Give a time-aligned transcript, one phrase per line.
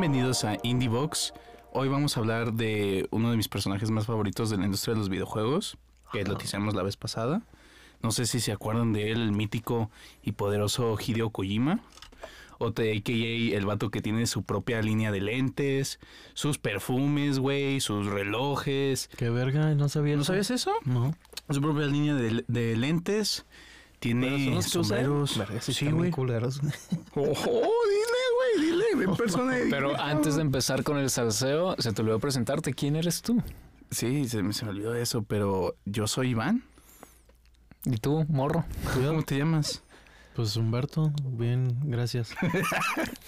[0.00, 1.32] Bienvenidos a IndieVox.
[1.72, 5.00] Hoy vamos a hablar de uno de mis personajes más favoritos de la industria de
[5.00, 5.76] los videojuegos,
[6.12, 7.42] que lo teasamos la vez pasada.
[8.00, 9.90] No sé si se acuerdan de él, el mítico
[10.22, 11.80] y poderoso Hideo Kojima.
[12.58, 15.98] O AKA el vato que tiene su propia línea de lentes,
[16.32, 19.10] sus perfumes, güey, sus relojes.
[19.16, 20.28] Qué verga, no sabía ¿No eso.
[20.28, 20.74] sabías eso?
[20.84, 21.12] No.
[21.50, 23.46] Su propia línea de, de lentes.
[23.98, 25.36] Tiene sombreros.
[25.36, 26.12] Verga, sí, güey.
[26.12, 26.60] culeros.
[27.16, 27.34] Oh,
[29.16, 29.56] persona.
[29.70, 32.72] Pero antes de empezar con el salseo, se te olvidó presentarte.
[32.74, 33.42] ¿Quién eres tú?
[33.90, 36.62] Sí, se me, se me olvidó eso, pero yo soy Iván.
[37.84, 38.64] ¿Y tú, morro?
[38.94, 39.82] ¿Cómo te llamas?
[40.34, 42.30] Pues Humberto, bien, gracias.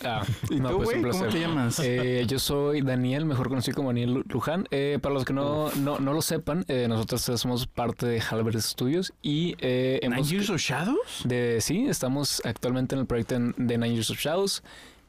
[0.02, 1.30] Ah, ¿Y no, tú, pues un ¿Cómo placer.
[1.30, 1.78] te llamas?
[1.84, 4.66] Eh, yo soy Daniel, mejor conocido como Daniel Lu- Luján.
[4.70, 8.58] Eh, para los que no, no, no lo sepan, eh, nosotros somos parte de Halbert
[8.60, 10.30] Studios y eh, ¿Nine hemos...
[10.30, 11.22] Years of Shadows?
[11.24, 14.62] De, sí, estamos actualmente en el proyecto de Nine Years of Shadows.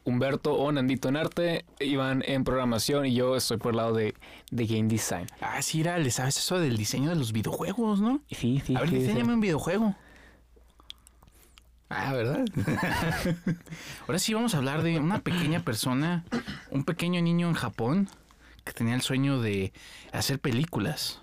[0.04, 4.14] Humberto o Nandito en arte, Iván en programación y yo estoy por el lado de,
[4.50, 5.26] de game design.
[5.40, 8.20] Ah, sí, era, le sabes eso del diseño de los videojuegos, ¿no?
[8.30, 8.74] Sí, sí.
[8.76, 9.02] A ver, sí, sí.
[9.02, 9.94] diseñame un videojuego.
[11.88, 12.44] Ah, ¿verdad?
[14.06, 16.24] Ahora sí vamos a hablar de una pequeña persona,
[16.70, 18.08] un pequeño niño en Japón
[18.64, 19.72] que tenía el sueño de
[20.12, 21.20] hacer películas.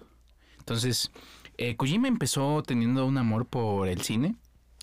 [0.60, 1.12] Entonces,
[1.58, 4.36] eh, Kojima empezó teniendo un amor por el cine.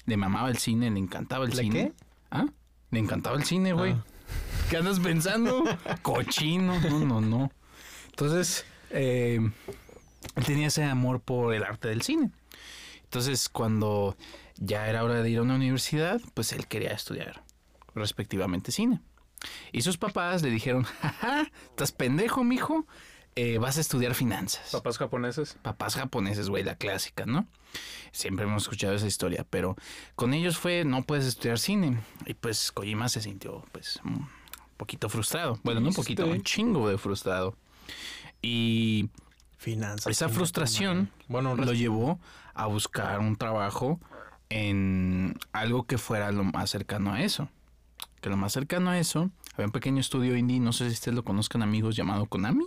[0.07, 1.73] Le mamaba el cine, le encantaba el ¿Le cine.
[1.75, 1.93] qué?
[2.33, 2.47] ¿Ah?
[2.97, 3.93] Le encantaba el cine, güey.
[3.93, 4.05] Ah.
[4.71, 5.65] ¿Qué andas pensando?
[6.01, 6.81] Cochino.
[6.81, 7.53] No, no, no.
[8.09, 9.39] Entonces, eh,
[10.35, 12.31] él tenía ese amor por el arte del cine.
[13.03, 14.17] Entonces, cuando
[14.57, 17.43] ya era hora de ir a una universidad, pues él quería estudiar
[17.95, 19.03] respectivamente cine.
[19.73, 22.87] Y sus papás le dijeron, jaja, estás pendejo, mijo,
[23.37, 24.71] eh, vas a estudiar finanzas.
[24.73, 25.59] Papás japoneses.
[25.61, 27.47] Papás japoneses, güey, la clásica, ¿no?
[28.11, 29.77] Siempre hemos escuchado esa historia, pero
[30.15, 32.01] con ellos fue, no puedes estudiar cine.
[32.25, 34.27] Y pues Kojima se sintió, pues, un
[34.79, 35.61] poquito frustrado.
[35.63, 37.55] Bueno, no un poquito, un chingo de frustrado.
[38.41, 39.11] Y
[39.59, 40.11] Finanzas.
[40.11, 41.11] esa frustración.
[41.29, 42.19] Bueno, lo llevó
[42.55, 44.01] a buscar un trabajo
[44.49, 47.51] en algo que fuera lo más cercano a eso.
[48.23, 51.15] Que lo más cercano a eso, había un pequeño estudio indie, no sé si ustedes
[51.15, 52.65] lo conozcan amigos, llamado Konami.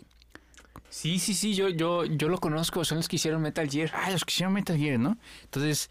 [0.89, 3.91] Sí, sí, sí, yo, yo, yo lo conozco, son los que hicieron Metal Gear.
[3.93, 5.17] Ah, los que hicieron Metal Gear, ¿no?
[5.43, 5.89] Entonces,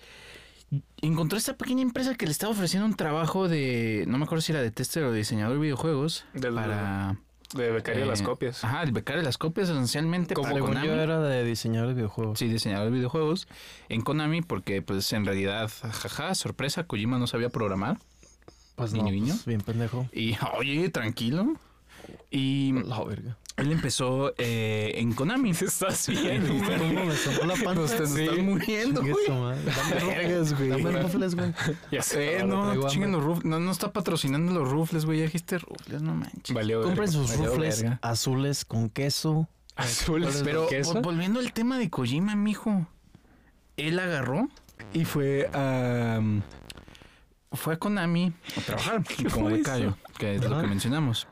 [1.01, 4.53] encontró esta pequeña empresa que le estaba ofreciendo un trabajo de, no me acuerdo si
[4.53, 7.17] era de tester o de diseñador de videojuegos, Del- para...
[7.55, 8.63] De becario de las eh, copias.
[8.63, 10.87] Ajá, el becario de las copias esencialmente Como para Konami.
[10.87, 12.39] yo era de diseñador de videojuegos.
[12.39, 13.49] Sí, diseñador de videojuegos
[13.89, 17.97] en Konami porque pues en realidad, jaja, sorpresa, Kojima no sabía programar.
[18.77, 19.33] Pues niño, no, niño.
[19.33, 20.07] pues, bien pendejo.
[20.13, 21.55] Y oye, tranquilo.
[22.31, 23.37] Y La verga.
[23.57, 25.51] él empezó eh, en Konami.
[25.51, 26.47] Estás bien.
[26.47, 27.97] ¿Cómo me sonó la panza?
[27.97, 28.23] Te Sí.
[28.23, 29.27] estás muriendo, güey.
[29.29, 30.69] Dame güey.
[30.71, 31.53] Dame rufles, güey.
[31.93, 32.39] Ya sé.
[32.39, 33.45] Eh, no, no, chinguen los rufles.
[33.47, 35.19] No, no está patrocinando los rufles, güey.
[35.19, 36.55] Ya dijiste rufles, no manches.
[36.55, 37.99] Valió Compren sus valió rufles verga.
[38.03, 39.49] azules con queso.
[39.77, 40.95] Azules, Pero queso.
[40.95, 42.87] vol- volviendo al tema de Kojima, mijo.
[43.77, 44.49] Él agarró
[44.93, 46.21] y fue a.
[47.53, 49.03] fue a Konami a trabajar
[49.33, 51.29] como fue becario, que es lo que mencionamos.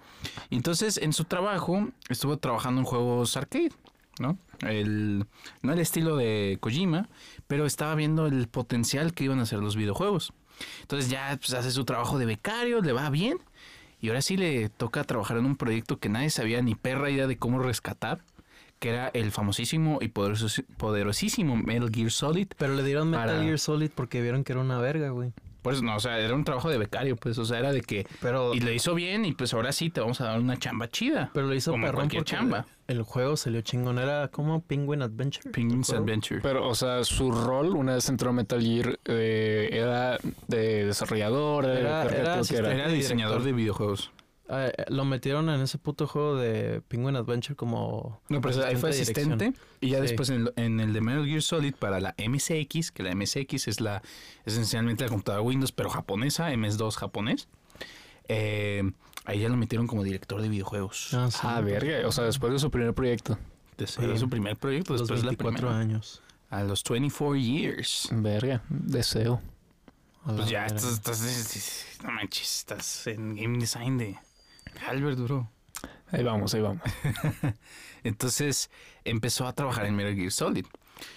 [0.51, 3.73] Entonces en su trabajo estuvo trabajando en juegos arcade,
[4.19, 4.39] ¿no?
[4.61, 5.27] El,
[5.63, 7.09] no el estilo de Kojima,
[7.47, 10.33] pero estaba viendo el potencial que iban a hacer los videojuegos.
[10.83, 13.39] Entonces ya pues, hace su trabajo de becario, le va bien.
[14.01, 17.27] Y ahora sí le toca trabajar en un proyecto que nadie sabía ni perra idea
[17.27, 18.21] de cómo rescatar,
[18.79, 22.49] que era el famosísimo y poderoso- poderosísimo Metal Gear Solid.
[22.59, 25.33] Pero le dieron Metal Para- Gear Solid porque vieron que era una verga, güey.
[25.67, 27.81] Por eso, no, o sea, era un trabajo de becario, pues, o sea, era de
[27.83, 28.07] que...
[28.21, 30.89] Pero, Y lo hizo bien y pues ahora sí te vamos a dar una chamba
[30.89, 31.31] chida.
[31.35, 32.67] pero lo hizo como perrón cualquier chamba.
[32.87, 33.99] el juego salió chingón.
[33.99, 35.51] Era como Penguin Adventure.
[35.51, 35.91] Penguin's.
[35.91, 36.41] Adventure.
[36.41, 41.65] Pero, o sea, su rol una vez entró a Metal Gear eh, era de desarrollador,
[41.65, 42.35] Era- era, era ¿qué era?
[42.35, 42.73] asistente.
[42.73, 44.13] Era diseñador de videojuegos.
[44.49, 48.21] Eh, lo metieron en ese puto juego de Penguin Adventure como...
[48.29, 49.33] No, pero ahí fue dirección.
[49.33, 49.59] asistente.
[49.81, 50.03] Y ya Sí.
[50.03, 53.67] después en el, en el de Metal Gear Solid para la MSX, que la MSX
[53.69, 54.03] es la
[54.45, 57.49] esencialmente la computadora Windows, pero japonesa, MS2 japonés.
[58.29, 58.83] eh,
[59.25, 61.13] ahí ya lo metieron como director de videojuegos.
[61.15, 61.39] Ah, sí.
[61.43, 62.07] Ah, verga.
[62.07, 63.39] O sea, después de su primer proyecto.
[63.77, 65.79] Después de su primer proyecto, los después de la 24 primera.
[65.81, 66.23] años.
[66.51, 68.09] A los 24 years.
[68.13, 68.63] Verga.
[68.69, 69.41] Deseo.
[70.25, 70.77] Pues ya, verga.
[70.77, 74.17] estás, estás, no manches, estás en game design de
[74.89, 75.51] Albert Duro.
[76.11, 76.83] Ahí vamos, ahí vamos.
[78.05, 78.71] Entonces
[79.05, 80.67] empezó a trabajar en Metal Gear Solid.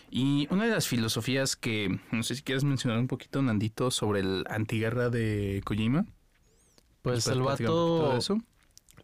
[0.10, 4.22] Y una de las filosofías que, no sé si quieres mencionar un poquito, Nandito, sobre
[4.22, 6.06] el antiguerra de Kojima.
[7.02, 8.42] Pues ¿Puedes el vato eso?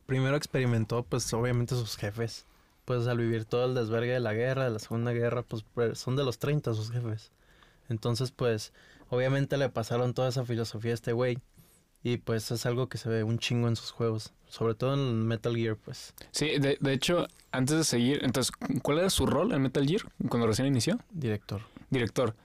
[0.05, 2.45] primero experimentó, pues obviamente sus jefes.
[2.85, 5.97] Pues al vivir todo el desvergue de la guerra, de la Segunda Guerra, pues pues,
[5.97, 7.31] son de los 30 sus jefes.
[7.89, 8.73] Entonces, pues,
[9.09, 11.39] obviamente le pasaron toda esa filosofía a este güey.
[12.05, 14.31] Y pues es algo que se ve un chingo en sus juegos.
[14.47, 16.13] Sobre todo en Metal Gear, pues.
[16.29, 18.53] Sí, de, de hecho, antes de seguir, entonces,
[18.83, 20.99] ¿cuál era su rol en Metal Gear cuando recién inició?
[21.09, 21.61] Director.
[21.89, 22.35] Director.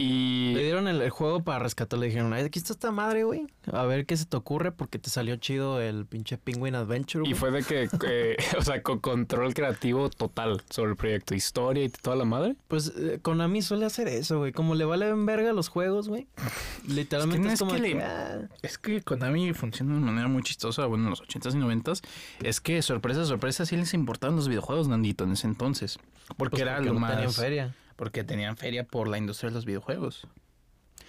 [0.00, 2.00] Y Le dieron el, el juego para rescatarlo.
[2.02, 3.46] Le dijeron, Ay, aquí está esta madre, güey.
[3.70, 7.34] A ver qué se te ocurre porque te salió chido el pinche Penguin Adventure, Y
[7.34, 11.88] fue de que, eh, o sea, con control creativo total sobre el proyecto, historia y
[11.90, 12.56] toda la madre.
[12.68, 14.52] Pues eh, Konami suele hacer eso, güey.
[14.52, 16.26] Como le vale en verga los juegos, güey.
[16.88, 20.00] Literalmente no es, es como que de le- que, ah, Es que Konami funciona de
[20.00, 22.00] manera muy chistosa, bueno, en los 80s y 90s.
[22.42, 25.98] Es que, sorpresa, sorpresa, sí les importaban los videojuegos, Nandito, en ese entonces.
[26.36, 27.36] Porque pues, era porque lo no más...
[27.36, 27.74] feria.
[28.00, 30.26] Porque tenían feria por la industria de los videojuegos.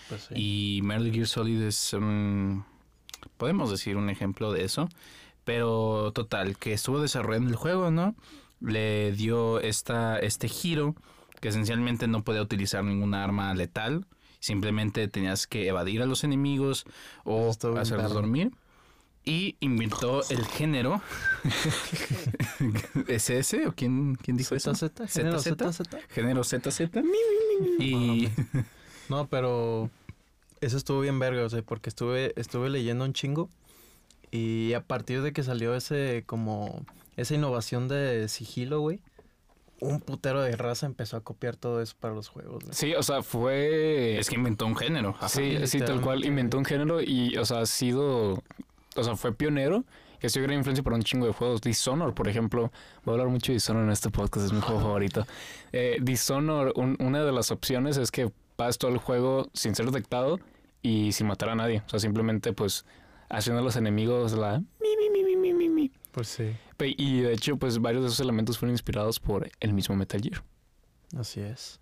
[0.10, 0.34] Pues sí.
[0.36, 1.96] Y Metal Gear Solid es.
[3.38, 4.90] Podemos decir un ejemplo de eso.
[5.46, 8.14] Pero total, que estuvo desarrollando el juego, ¿no?
[8.60, 10.94] Le dio esta, este giro
[11.40, 14.06] que esencialmente no podía utilizar ninguna arma letal.
[14.42, 16.84] Simplemente tenías que evadir a los enemigos
[17.24, 18.52] o hacerlos dormir.
[19.24, 21.02] Y inventó el género.
[23.08, 23.68] ¿Es ese?
[23.68, 24.74] ¿O quién, quién dijo eso?
[24.74, 25.88] ZZ, género ZZ.
[26.10, 26.82] Género ZZ.
[27.80, 28.30] Y
[29.10, 29.90] No, pero
[30.62, 33.50] eso estuvo bien verga, o sea, porque estuve, estuve leyendo un chingo
[34.32, 36.86] y a partir de que salió ese, como,
[37.18, 39.02] esa innovación de sigilo, güey,
[39.82, 42.74] un putero de raza empezó a copiar todo eso para los juegos, güey.
[42.74, 44.18] Sí, o sea, fue...
[44.18, 45.10] es que inventó un género.
[45.10, 45.28] Ajá.
[45.28, 46.24] Sí, sí, tal cual.
[46.24, 48.42] Inventó un género y, o sea, ha sido.
[48.96, 49.84] O sea, fue pionero.
[50.20, 51.62] Que sido gran influencia para un chingo de juegos.
[51.62, 52.72] Dishonor, por ejemplo.
[53.04, 55.26] Voy a hablar mucho de Dishonor en este podcast, es mi juego favorito.
[55.72, 59.88] Eh, Dishonor, un- una de las opciones es que pasas todo el juego sin ser
[59.88, 60.40] detectado
[60.84, 61.82] y sin matar a nadie.
[61.88, 62.86] O sea, simplemente, pues,
[63.30, 64.60] haciendo a los enemigos la.
[64.60, 65.92] Mi, mi, mi, mi, mi, mi, mi.
[66.12, 69.96] Pues sí, Y de hecho, pues, varios de esos elementos fueron inspirados por el mismo
[69.96, 70.44] Metal Gear.
[71.18, 71.80] así es.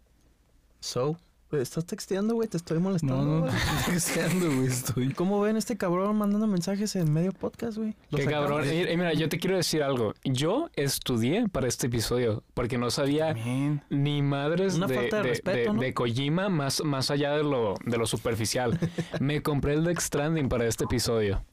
[0.80, 1.18] So,
[1.52, 2.48] ¿estás texteando, güey?
[2.48, 3.18] Te estoy molestando.
[3.26, 3.54] No, no, güey?
[3.56, 5.14] estoy deseando, güey, estoy.
[5.14, 7.96] ¿Cómo ven este cabrón mandando mensajes en medio podcast, güey?
[8.16, 8.64] Qué cabrón.
[8.66, 10.14] Eh, eh, mira, yo te quiero decir algo.
[10.24, 13.34] Yo estudié para este episodio porque no sabía
[13.90, 15.82] ni madres Una de, falta de de- respeto, de- ¿no?
[15.82, 18.78] de Kojima más, más allá de lo, de lo superficial.
[19.20, 21.44] Me compré el Death Stranding para este episodio.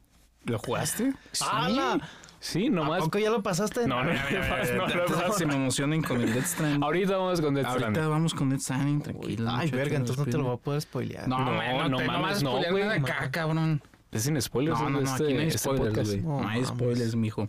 [0.45, 1.13] ¿Lo jugaste?
[1.41, 2.01] ¡Hala!
[2.49, 3.01] Sí, ¿A nomás.
[3.03, 3.89] poco ya lo pasaste?
[3.89, 5.33] No, no, no.
[5.33, 6.83] Se me emocionen con el Death Stranding.
[6.85, 8.11] Ahorita vamos con Death Ahorita Stranding.
[8.11, 9.51] vamos con Death Stranding, tranquilo.
[9.51, 11.27] Ay, verga, entonces no te lo voy a poder spoilear.
[11.29, 12.83] No, No, no, mames, a no, güey.
[12.85, 13.83] acá, cabrón.
[14.13, 14.79] Es sin spoilers.
[14.81, 16.23] No, no, no, este, aquí no hay spoilers, güey.
[16.23, 17.49] No hay spoilers, mijo.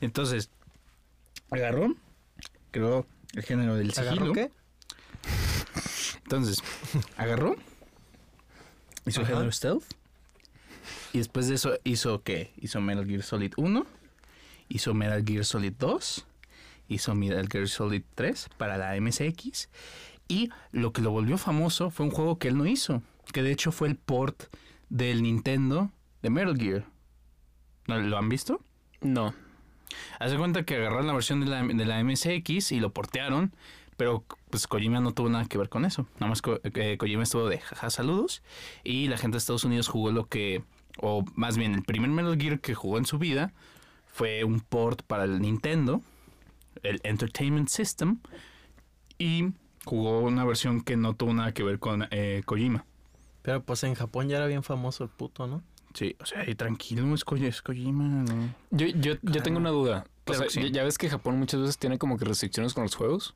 [0.00, 0.50] Entonces,
[1.50, 1.94] agarró,
[2.70, 4.12] creó el género del sigilo.
[4.12, 4.50] ¿Agarró qué?
[6.22, 6.62] Entonces,
[7.16, 7.54] agarró,
[9.06, 9.84] hizo género stealth.
[11.12, 12.52] Y después de eso hizo qué?
[12.56, 13.86] Hizo Metal Gear Solid 1,
[14.68, 16.26] hizo Metal Gear Solid 2,
[16.88, 19.68] hizo Metal Gear Solid 3 para la MSX.
[20.28, 23.50] Y lo que lo volvió famoso fue un juego que él no hizo, que de
[23.52, 24.44] hecho fue el port
[24.90, 25.90] del Nintendo
[26.22, 26.84] de Metal Gear.
[27.86, 28.60] ¿No ¿Lo han visto?
[29.00, 29.34] No.
[30.18, 33.54] Haz de cuenta que agarraron la versión de la, de la MSX y lo portearon,
[33.96, 36.06] pero pues Kojima no tuvo nada que ver con eso.
[36.16, 38.42] Nada más Ko- eh, Kojima estuvo de jaja saludos
[38.84, 40.62] y la gente de Estados Unidos jugó lo que,
[41.00, 43.52] o más bien el primer Metal Gear que jugó en su vida
[44.12, 46.00] fue un port para el Nintendo,
[46.82, 48.18] el Entertainment System,
[49.18, 49.52] y
[49.84, 52.84] jugó una versión que no tuvo nada que ver con eh, Kojima.
[53.42, 55.62] Pero pues en Japón ya era bien famoso el puto, ¿no?
[55.94, 58.54] Sí, o sea, y tranquilo, es, Ko- es Kojima, ¿no?
[58.70, 60.04] Yo, yo, yo tengo una duda.
[60.06, 60.70] O Claro sea, que sí.
[60.72, 63.34] ya- ves que Japón muchas veces tiene como que restricciones con los juegos.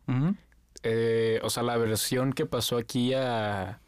[0.83, 3.81] Eh, o sea, la versión que pasó aquí a,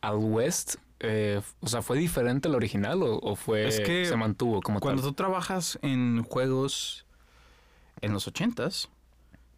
[0.00, 4.04] al West, eh, o sea, ¿fue diferente a la original o, o fue Es que
[4.04, 5.10] se mantuvo como Cuando tal?
[5.10, 7.06] tú trabajas en juegos
[8.00, 8.88] en los ochentas,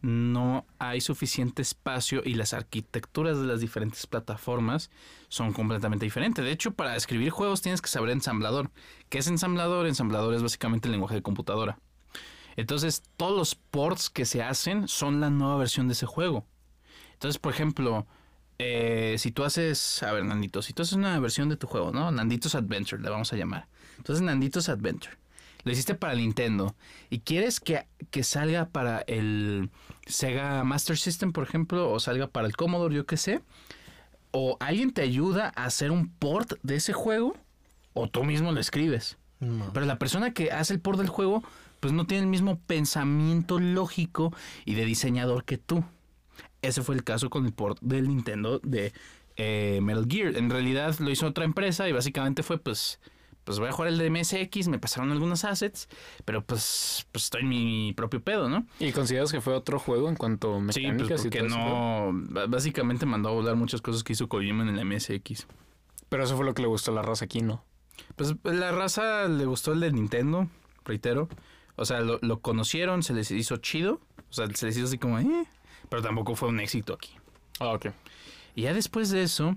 [0.02, 4.90] no hay suficiente espacio y las arquitecturas de las diferentes plataformas
[5.28, 6.44] son completamente diferentes.
[6.44, 8.70] De hecho, para escribir juegos tienes que saber ensamblador.
[9.08, 9.86] ¿Qué es ensamblador?
[9.86, 11.78] Ensamblador es básicamente el lenguaje de computadora.
[12.56, 16.46] Entonces, todos los ports que se hacen son la nueva versión de ese juego.
[17.14, 18.06] Entonces, por ejemplo,
[18.58, 21.92] eh, si tú haces, a ver, Nandito, si tú haces una versión de tu juego,
[21.92, 22.10] ¿no?
[22.10, 23.68] Nanditos Adventure, le vamos a llamar.
[23.98, 25.16] Entonces, Nanditos Adventure.
[25.64, 26.76] Lo hiciste para Nintendo
[27.10, 29.68] y quieres que, que salga para el
[30.06, 33.40] Sega Master System, por ejemplo, o salga para el Commodore, yo qué sé.
[34.30, 37.36] O alguien te ayuda a hacer un port de ese juego,
[37.94, 39.18] o tú mismo lo escribes.
[39.40, 39.72] No.
[39.72, 41.42] Pero la persona que hace el port del juego,
[41.80, 44.32] pues no tiene el mismo pensamiento lógico
[44.64, 45.84] y de diseñador que tú.
[46.62, 48.92] Ese fue el caso con el port del Nintendo de
[49.36, 50.36] eh, Metal Gear.
[50.36, 53.00] En realidad lo hizo otra empresa y básicamente fue pues,
[53.44, 55.88] pues voy a jugar el de MSX, me pasaron algunos assets,
[56.24, 58.66] pero pues, pues estoy en mi propio pedo, ¿no?
[58.80, 62.48] ¿Y consideras que fue otro juego en cuanto a Sí, pues y porque todo no,
[62.48, 65.46] básicamente mandó a volar muchas cosas que hizo Kojima en el MSX.
[66.08, 67.64] Pero eso fue lo que le gustó a la raza aquí, ¿no?
[68.16, 70.48] Pues la raza le gustó el de Nintendo,
[70.84, 71.28] reitero.
[71.76, 74.00] O sea, lo, lo conocieron, se les hizo chido.
[74.30, 75.46] O sea, se les hizo así como, eh.
[75.88, 77.10] Pero tampoco fue un éxito aquí.
[77.60, 77.86] Ah, ok.
[78.54, 79.56] Y ya después de eso,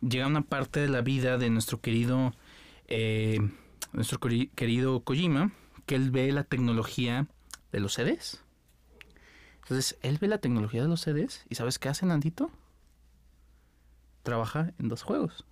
[0.00, 2.32] llega una parte de la vida de nuestro querido,
[2.88, 3.38] eh,
[3.92, 5.52] nuestro querido Kojima,
[5.86, 7.26] que él ve la tecnología
[7.72, 8.42] de los CDs.
[9.62, 12.50] Entonces, él ve la tecnología de los CDs y ¿sabes qué hace Nandito?
[14.22, 15.44] Trabaja en dos juegos.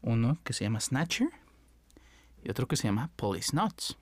[0.00, 1.28] Uno que se llama Snatcher
[2.42, 3.98] y otro que se llama Police Nuts.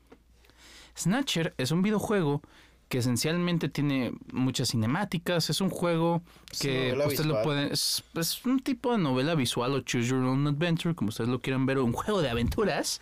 [0.96, 2.42] Snatcher es un videojuego
[2.90, 5.48] que esencialmente tiene muchas cinemáticas.
[5.48, 6.22] Es un juego
[6.60, 7.44] que novela usted lo visual.
[7.44, 7.72] puede.
[7.72, 11.40] Es, es un tipo de novela visual o Choose Your Own Adventure, como ustedes lo
[11.40, 13.00] quieran ver, o un juego de aventuras.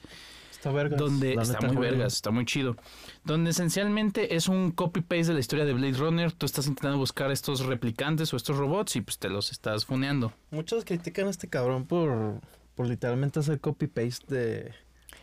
[0.52, 0.99] Está vergas.
[0.99, 1.90] Donde la está muy juega.
[1.92, 2.76] vergas, está muy chido.
[3.25, 6.33] Donde esencialmente es un copy-paste de la historia de Blade Runner.
[6.33, 10.35] Tú estás intentando buscar estos replicantes o estos robots y pues te los estás funeando.
[10.50, 12.42] Muchos critican a este cabrón por,
[12.75, 14.73] por literalmente hacer copy-paste de...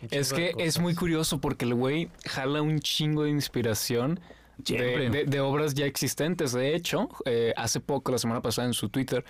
[0.10, 4.19] Es que es muy curioso porque el güey jala un chingo de inspiración
[4.57, 6.51] de, de- de obras ya existentes.
[6.53, 9.24] De hecho, eh, hace poco, la semana pasada, en su Twitter,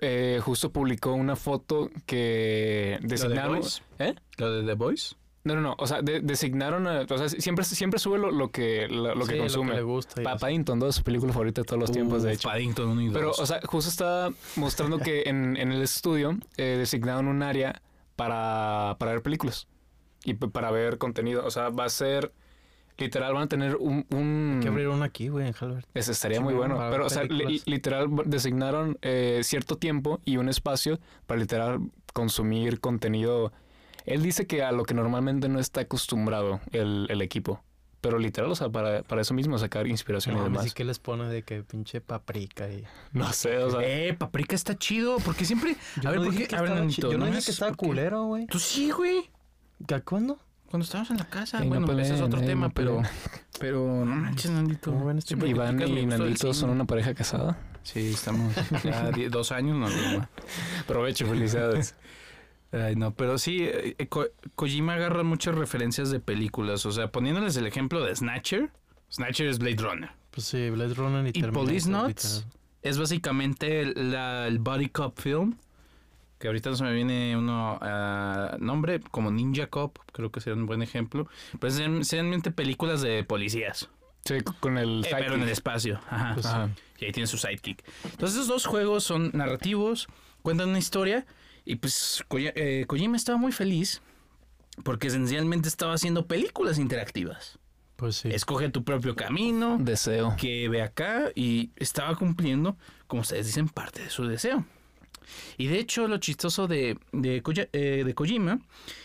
[0.00, 3.60] eh, justo publicó una foto que designaron.
[3.60, 3.82] Boys?
[3.98, 4.14] ¿Eh?
[4.38, 5.14] ¿Lo de The Voice?
[5.44, 5.74] No, no, no.
[5.78, 6.86] O sea, de- designaron.
[6.86, 9.74] a- o sea, siempre, siempre sube lo, lo que, lo, lo que consume.
[9.74, 10.20] le gusta.
[10.20, 10.40] y Pa- así.
[10.40, 12.48] Paddington 2, su película favorita de todos los tiempos, de hecho.
[12.48, 13.14] Paddington 1 y 2.
[13.14, 17.82] Pero, o sea, justo estaba mostrando que en, en el estudio eh, designaron un área
[18.16, 19.66] para, para ver películas
[20.24, 21.44] y para ver contenido.
[21.44, 22.32] O sea, va a ser
[22.98, 24.06] literal, van a tener un.
[24.10, 25.86] un Hay que abrir uno aquí, güey, en Halbert.
[25.94, 30.36] ese estaría Sí, muy bueno, Pero, o sea, li- literal designaron eh, cierto tiempo y
[30.36, 31.78] un espacio para literal
[32.12, 33.52] consumir contenido.
[34.04, 37.62] Él dice que a lo que normalmente no está acostumbrado el, el equipo.
[38.00, 40.62] Pero literal, o sea, para, para eso mismo sacar inspiración y No, demás.
[40.64, 42.82] así que les pone de que pinche paprika y...
[43.12, 43.78] No sé, o sea.
[43.84, 45.76] Eh, Paprika está chido, porque siempre...
[46.02, 46.48] Yo a ver, no ¿por qué?
[46.48, 48.46] que A ver, Yo no me dije que estaba culero, güey.
[48.48, 49.30] Tú sí, güey.
[49.86, 50.36] ¿Qué- ¿Cuándo?
[50.72, 51.58] Cuando estábamos en la casa.
[51.62, 53.02] Ey, no bueno, ese es otro ey, tema, no pero...
[53.60, 54.90] Pero no manches, Nandito.
[54.90, 57.58] ¿Cómo ven este Iván y Nandito son una pareja casada.
[57.82, 60.28] Sí, estamos ya dos años, no, no,
[60.86, 61.94] Provecho, felicidades.
[62.72, 66.86] Ay, no, pero sí, eh, eh, Ko- Kojima agarra muchas referencias de películas.
[66.86, 68.70] O sea, poniéndoles el ejemplo de Snatcher.
[69.12, 70.10] Snatcher es Blade Runner.
[70.30, 72.46] Pues sí, Blade Runner y, Y Terminator, Police Nuts
[72.80, 75.56] es básicamente la- el body cop film.
[76.42, 80.58] Que ahorita no se me viene uno a nombre, como Ninja Cop, creo que sería
[80.58, 81.28] un buen ejemplo.
[81.60, 83.90] Pero es esencialmente películas de policías.
[84.24, 86.00] Sí, con el Eh, pero en el espacio.
[86.10, 86.34] Ajá.
[86.34, 86.82] Pues sí.
[86.98, 87.84] Y ahí tiene su sidekick.
[88.02, 90.08] Entonces, esos dos juegos son narrativos,
[90.42, 91.26] cuentan una historia.
[91.64, 94.02] Y pues eh, Kojima estaba muy feliz
[94.82, 97.60] porque esencialmente estaba haciendo películas interactivas.
[97.94, 98.30] Pues sí.
[98.32, 100.34] Escoge tu propio camino, Deseo.
[100.36, 104.66] que ve acá y estaba cumpliendo, como ustedes dicen, parte de su deseo.
[105.58, 108.60] Y de hecho, lo chistoso de, eh, de Kojima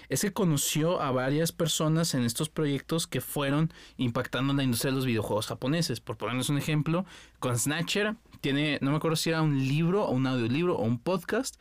[0.10, 4.98] es que conoció a varias personas en estos proyectos que fueron impactando la industria de
[4.98, 6.00] los videojuegos japoneses.
[6.00, 7.06] Por ponerles un ejemplo,
[7.40, 11.00] con Snatcher tiene, no me acuerdo si era un libro o un audiolibro o un
[11.00, 11.60] podcast,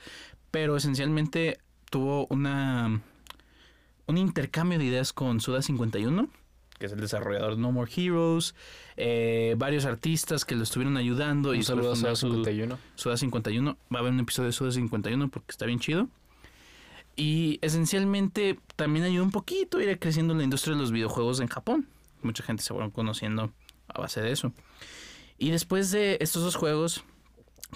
[0.51, 1.59] pero esencialmente
[1.91, 3.01] tuvo una
[4.07, 6.29] un intercambio de ideas con Suda 51
[6.79, 8.55] que es el desarrollador de No More Heroes,
[8.97, 12.79] eh, varios artistas que lo estuvieron ayudando y Un saludo a su- 51.
[12.95, 13.77] Suda 51.
[13.93, 16.09] Va a haber un episodio de Suda 51 porque está bien chido.
[17.17, 21.49] Y esencialmente también ayudó un poquito a ir creciendo la industria de los videojuegos en
[21.49, 21.89] Japón.
[22.23, 23.53] Mucha gente se fueron conociendo
[23.89, 24.53] a base de eso.
[25.39, 27.05] Y después de estos dos juegos,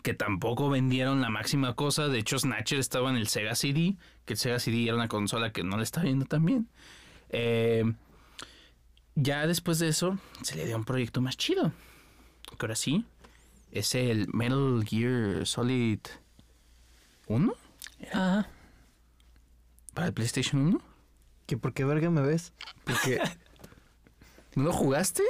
[0.02, 4.34] que tampoco vendieron la máxima cosa, de hecho Snatcher estaba en el Sega CD, que
[4.34, 6.68] el Sega CD era una consola que no le está viendo tan bien.
[7.30, 7.84] Eh,
[9.14, 11.72] ya después de eso, se le dio un proyecto más chido.
[12.58, 13.04] Que ahora sí,
[13.70, 16.00] es el Metal Gear Solid
[17.26, 17.54] 1
[18.12, 18.48] Ajá.
[19.94, 20.82] para el PlayStation 1.
[21.46, 22.52] ¿Que ¿Por qué verga me ves?
[22.84, 23.20] Porque...
[24.54, 25.22] ¿No lo jugaste?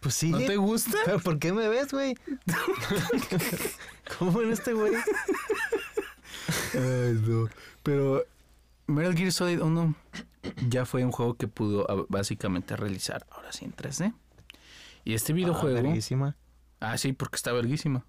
[0.00, 0.30] Pues sí.
[0.30, 0.96] ¿No te gusta?
[1.04, 2.16] ¿Pero por qué me ves, güey?
[4.18, 4.94] ¿Cómo en este güey?
[6.72, 7.48] Ay, no.
[7.82, 8.24] Pero
[8.86, 9.94] Metal Gear Solid 1
[10.68, 14.14] ya fue un juego que pudo ah, básicamente realizar ahora sí en 3D.
[15.04, 15.82] Y este Ah, videojuego...
[15.82, 16.36] verguísima.
[16.80, 18.04] Ah, sí, porque está verguísima.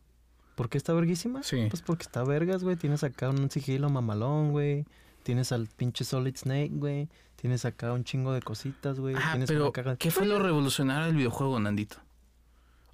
[0.56, 1.44] ¿Por qué está verguísima?
[1.44, 1.68] Sí.
[1.70, 2.76] Pues porque está vergas, güey.
[2.76, 4.86] Tienes acá un sigilo mamalón, güey.
[5.24, 7.10] Tienes al pinche Solid Snake, güey.
[7.36, 9.16] Tienes acá un chingo de cositas, güey.
[9.18, 11.98] Ah, Tienes pero una caga- ¿qué fue lo revolucionario del videojuego, Nandito?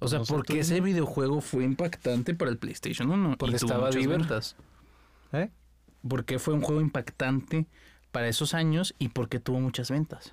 [0.00, 3.36] O sea, No sé, ¿por tú qué ese videojuego fue impactante para el PlayStation 1?
[3.36, 4.18] Porque y estaba Diver.
[4.20, 4.56] ventas?
[5.32, 5.50] ¿Eh?
[6.08, 7.66] ¿Por qué fue un juego impactante
[8.10, 10.32] para esos años y por qué tuvo muchas ventas?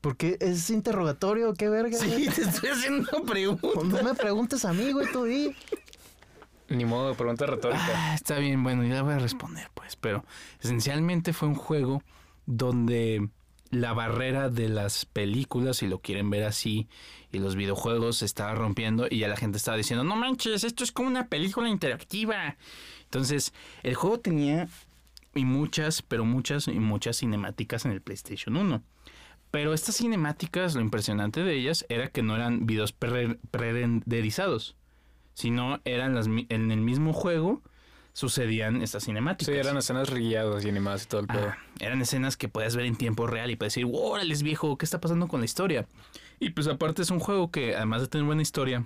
[0.00, 1.52] ¿Por qué es interrogatorio?
[1.54, 1.98] ¿Qué verga?
[1.98, 2.28] güey?
[2.28, 3.84] te estoy haciendo Pues preguntas.
[3.84, 5.54] No me preguntes a mí, güey, tú di.
[6.68, 7.84] Ni modo, pregunta retórica.
[7.94, 9.96] Ah, está bien, bueno, ya voy a responder, pues.
[9.96, 10.24] Pero
[10.62, 12.02] esencialmente fue un juego
[12.46, 13.28] donde
[13.70, 16.88] la barrera de las películas, si lo quieren ver así,
[17.32, 20.82] y los videojuegos se estaba rompiendo y ya la gente estaba diciendo, no manches, esto
[20.82, 22.56] es como una película interactiva.
[23.04, 23.52] Entonces,
[23.82, 24.68] el juego tenía
[25.34, 28.82] y muchas, pero muchas y muchas cinemáticas en el PlayStation 1.
[29.50, 34.76] Pero estas cinemáticas, lo impresionante de ellas era que no eran videos pre- pre-renderizados,
[35.34, 37.62] sino eran las, en el mismo juego
[38.12, 39.52] sucedían estas cinemáticas.
[39.54, 41.48] Sí, eran escenas guiadas y animadas y todo el pedo.
[41.48, 44.76] Ah, eran escenas que puedes ver en tiempo real y puedes decir, órale, es viejo,
[44.78, 45.86] ¿qué está pasando con la historia?
[46.38, 48.84] Y pues aparte es un juego que además de tener buena historia,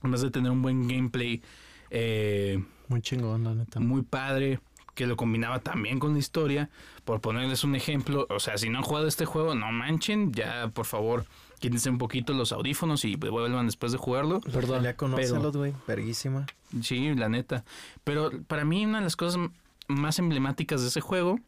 [0.00, 1.42] además de tener un buen gameplay,
[1.90, 3.80] eh, Muy chingón, la neta.
[3.80, 4.60] muy padre,
[4.94, 6.70] que lo combinaba también con la historia.
[7.04, 10.68] Por ponerles un ejemplo, o sea, si no han jugado este juego, no manchen, ya
[10.68, 11.26] por favor,
[11.58, 14.40] quítense un poquito los audífonos y vuelvan después de jugarlo.
[14.40, 14.82] Perdón.
[14.82, 15.72] Ya conócelos, güey.
[15.86, 16.46] Verguísima.
[16.82, 17.64] Sí, la neta.
[18.04, 19.50] Pero para mí una de las cosas
[19.88, 21.38] más emblemáticas de ese juego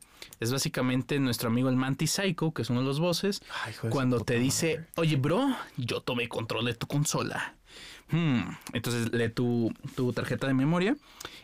[0.40, 3.24] es básicamente nuestro amigo el Mantis Psycho, que es uno de los
[3.64, 4.90] Ay, su cuando te dice, madre.
[4.96, 7.55] oye, bro, yo tomé control de tu consola.
[8.08, 8.40] Hmm,
[8.72, 10.96] Entonces lee tu, tu tarjeta de memoria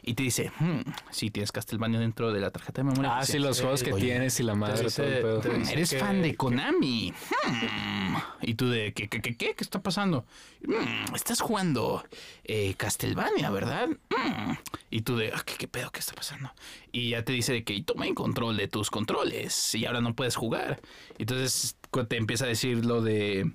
[0.03, 3.19] y te dice, hmm, sí, tienes Castlevania dentro de la tarjeta de memoria.
[3.19, 5.41] Ah, sí, los juegos que Oye, tienes y la madre, dice- todo el pedo.
[5.41, 7.13] te "Hmm, dice Eres que- fan de que- Konami.
[7.47, 8.15] Hmm.
[8.43, 9.55] Y tú de, ¿qué, qué, qué, qué?
[9.55, 10.25] ¿Qué está pasando?
[10.67, 12.05] "Hmm, estás jugando
[12.45, 13.89] eh, Castlevania, ¿verdad?
[14.11, 14.53] Hmm.
[14.91, 15.91] Y tú de, "Ah, ¿qué, ¿qué pedo?
[15.91, 16.53] ¿Qué está pasando?
[16.93, 20.37] Y ya te dice de que tomé control de tus controles y ahora no puedes
[20.37, 20.81] jugar.
[21.19, 21.77] Entonces
[22.09, 23.51] te empieza a decir lo de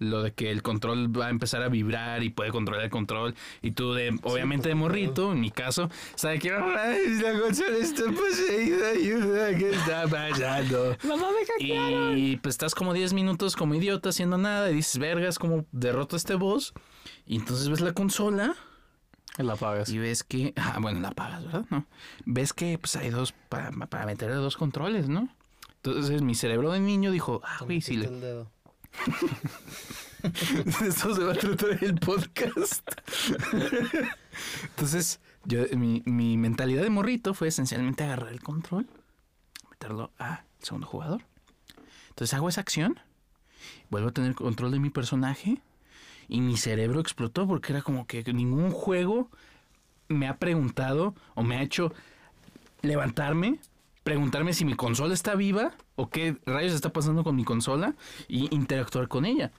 [0.00, 3.34] lo de que el control va a empezar a vibrar y puede controlar el control
[3.62, 8.04] y tú de obviamente de morrito en mi caso sabe que "Ay, la consola está
[8.10, 11.26] poseída ayuda qué está pasando Mamá
[11.58, 15.66] me y pues estás como 10 minutos como idiota haciendo nada y dices vergas como
[15.70, 16.72] derroto a este boss
[17.26, 18.56] y entonces ves la consola
[19.36, 19.90] La apagas.
[19.90, 21.86] y ves que ah bueno la apagas verdad no.
[22.24, 25.28] Ves que pues hay dos para, para meterle dos controles no
[25.76, 28.50] entonces mi cerebro de niño dijo ah güey si le El dedo.
[30.80, 32.86] de Esto se va a tratar el podcast.
[34.64, 38.86] Entonces, yo, mi, mi mentalidad de morrito fue esencialmente agarrar el control,
[39.70, 41.22] meterlo a segundo jugador.
[42.10, 43.00] Entonces hago esa acción,
[43.88, 45.62] vuelvo a tener control de mi personaje
[46.28, 49.30] y mi cerebro explotó porque era como que ningún juego
[50.08, 51.94] me ha preguntado o me ha hecho
[52.82, 53.60] levantarme,
[54.02, 57.94] preguntarme si mi consola está viva o qué rayos está pasando con mi consola
[58.28, 59.52] y interactuar con ella.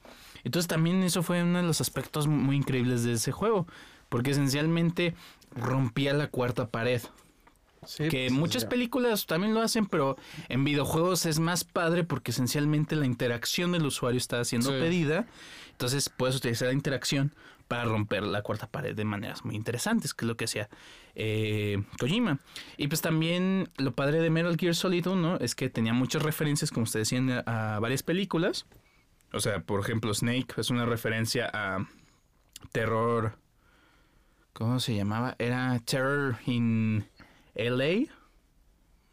[0.44, 3.68] Entonces también eso fue uno de los aspectos muy increíbles de ese juego,
[4.10, 5.14] porque esencialmente
[5.56, 7.02] rompía la cuarta pared.
[7.86, 10.16] Sí, Que pues, muchas películas también lo hacen, pero
[10.50, 14.80] en videojuegos es más padre porque esencialmente la interacción del usuario está siendo Sí.
[14.80, 15.26] pedida.
[15.72, 17.34] Entonces puedes utilizar la interacción
[17.72, 20.68] para romper la cuarta pared de maneras muy interesantes, que es lo que hacía
[21.16, 22.40] eh, Kojima.
[22.76, 26.70] Y pues también lo padre de Metal Gear Solid 1 es que tenía muchas referencias,
[26.70, 28.66] como ustedes decían, a, varias películas.
[29.32, 31.88] O sea, por ejemplo, Snake es una referencia a
[32.74, 33.38] terror.
[34.52, 35.38] ¿Cómo se llamaba?
[35.40, 37.06] Era Terror in
[37.56, 38.12] LA.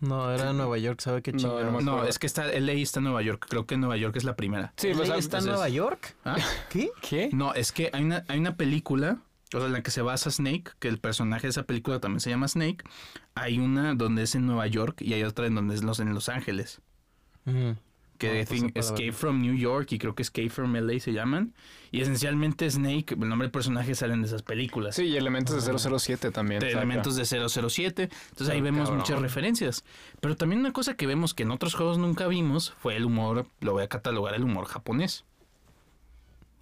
[0.01, 1.65] No, era Nueva York, ¿sabe qué chingada?
[1.65, 3.47] no No, es que está LA está en Nueva York.
[3.49, 4.73] Creo que Nueva York es la primera.
[4.77, 6.15] Sí, ¿LA o sea, está en Nueva York?
[6.25, 6.37] ¿Ah?
[6.71, 6.91] ¿Qué?
[7.03, 7.31] ¿Qué?
[7.33, 9.19] No, es que hay una, hay una película,
[9.53, 12.21] o sea, en la que se basa Snake, que el personaje de esa película también
[12.21, 12.85] se llama Snake.
[13.35, 16.15] Hay una donde es en Nueva York y hay otra en donde es los, en
[16.15, 16.81] Los Ángeles.
[17.47, 17.77] Ujú.
[18.19, 21.55] Que No, pues Escape from New York y creo que Escape from LA se llaman.
[21.91, 24.97] Y esencialmente Snake, el nombre del personaje salen de esas películas.
[24.97, 26.61] Sí, y elementos de 007 también.
[26.61, 28.03] de elementos de 007.
[28.03, 28.99] Entonces ahí Pero vemos cabrón.
[28.99, 29.85] muchas referencias.
[30.21, 33.47] Pero también una cosa que vemos que en otros juegos nunca vimos fue el humor,
[33.61, 35.25] lo voy a catalogar el humor japonés.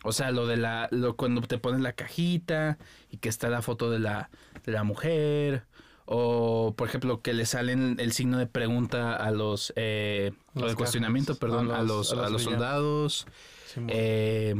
[0.04, 2.78] O sea, lo de la, lo cuando te pones la cajita
[3.10, 4.30] y que está la foto de la,
[4.64, 5.64] de la mujer.
[6.06, 10.70] O, por ejemplo, que le salen el signo de pregunta a los, eh, o Las
[10.70, 13.26] de cuestionamiento, perdón, a a los- los, a los a los soldados.
[13.72, 13.90] Simón.
[13.92, 14.54] Eh,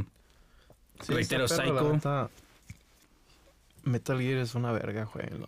[1.03, 1.93] Sí, reitero, Psycho.
[1.93, 2.31] neta.
[3.85, 5.47] Metal Gear es una verga, jueguenlo.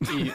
[0.00, 0.30] Y,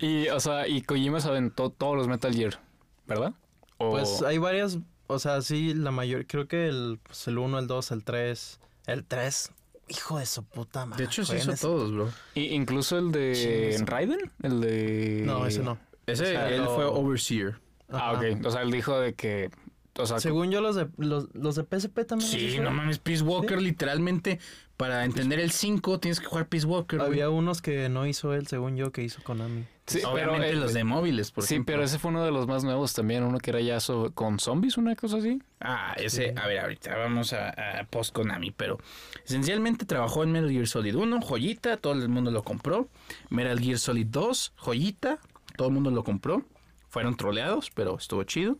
[0.06, 2.60] y, o sea, y Kojima se aventó todos los Metal Gear,
[3.06, 3.34] ¿verdad?
[3.78, 7.58] O- Pues hay varias, o sea, sí, la mayor, creo que el, pues, el 1,
[7.58, 8.60] el 2, el 3.
[8.86, 9.50] El 3,
[9.88, 11.04] hijo de su puta madre.
[11.04, 12.10] de hecho, se hizo ese- todos, bro.
[12.34, 15.22] y incluso el de Raiden, el de...
[15.26, 15.78] No, ese no.
[16.06, 17.56] Ese, O sea, él lo- fue Overseer.
[17.90, 18.18] Ah, Ajá.
[18.18, 18.46] ok.
[18.46, 19.50] O sea, él dijo de que
[19.98, 22.30] o sea, Según yo, los de, los, los de PSP también.
[22.30, 24.38] Sí, no mames, Peace Walker, literalmente,
[24.76, 26.98] para entender el 5 tienes que jugar Peace Walker.
[26.98, 27.10] güey.
[27.10, 29.64] Había unos que no hizo él, según yo, que hizo Konami.
[29.86, 31.72] sí, pero Obviamente los de móviles, por sí, ejemplo.
[31.74, 33.78] pero ese fue uno de los más nuevos también, uno que era ya
[34.14, 35.40] con zombies, una cosa así.
[35.60, 36.34] Ah, ese, Sí.
[36.40, 38.78] a ver, ahorita vamos a, a post Konami, pero
[39.24, 42.88] esencialmente trabajó en Metal Gear Solid 1, joyita, todo el mundo lo compró.
[43.30, 45.18] Metal Gear Solid 2, joyita,
[45.56, 46.42] todo el mundo lo compró.
[46.88, 48.56] Fueron troleados, pero estuvo chido.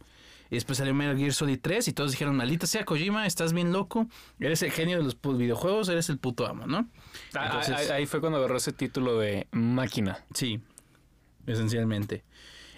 [0.50, 3.72] Y después salió Metal Gear Solid 3 y todos dijeron, maldita sea Kojima, estás bien
[3.72, 4.06] loco,
[4.38, 6.88] eres el genio de los videojuegos, eres el puto amo, ¿no?
[7.34, 10.24] Ah, Entonces- ahí, ahí fue cuando agarró ese título de máquina.
[10.34, 10.60] Sí,
[11.46, 12.24] esencialmente.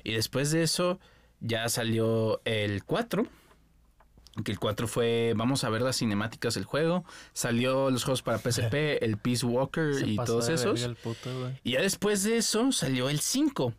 [0.05, 1.01] Y después de eso
[1.41, 3.27] ya salió el 4.
[4.45, 7.05] Que el 4 fue, vamos a ver las cinemáticas del juego.
[7.33, 10.85] Salió los juegos para PSP, el Peace Walker Se y pasó todos de esos.
[11.03, 11.31] puto.
[11.65, 13.73] Y ya después de eso salió el 5.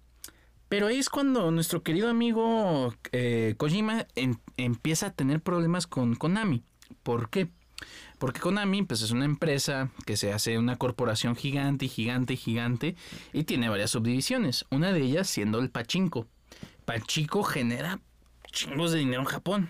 [0.70, 6.16] Pero ahí es cuando nuestro querido amigo eh, Kojima en- empieza a tener problemas con
[6.16, 6.64] Konami.
[7.04, 7.48] ¿Por qué?
[8.20, 12.38] Porque Konami pues, es una empresa que se hace una corporación gigante y gigante y
[12.38, 12.96] gigante
[13.34, 14.66] y tiene varias subdivisiones.
[14.72, 16.28] Una de ellas siendo el pachinko.
[16.86, 18.00] Pachinko genera
[18.52, 19.70] chingos de dinero en Japón.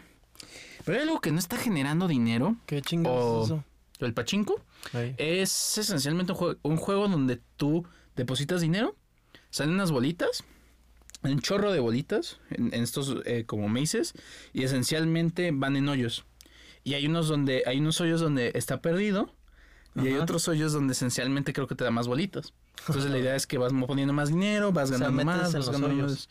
[0.86, 2.56] Pero hay algo que no está generando dinero.
[2.66, 3.64] ¿Qué chingados O- es eso?
[4.00, 4.62] El pachinko
[4.94, 5.16] Ahí.
[5.18, 8.96] es esencialmente un juego, un juego donde tú depositas dinero,
[9.50, 10.44] salen unas bolitas,
[11.24, 14.14] un chorro de bolitas en, en estos eh, como maces
[14.54, 16.26] y esencialmente van en hoyos.
[16.84, 19.34] Y hay unos donde hay unos hoyos donde está perdido
[19.96, 22.54] y hay otros hoyos donde esencialmente creo que te da más bolitas.
[22.88, 25.54] Entonces la idea es que vas mo- poniendo más dinero, vas O sea, ganando más,
[25.54, 26.12] vas ganando hoyos.
[26.12, 26.30] más.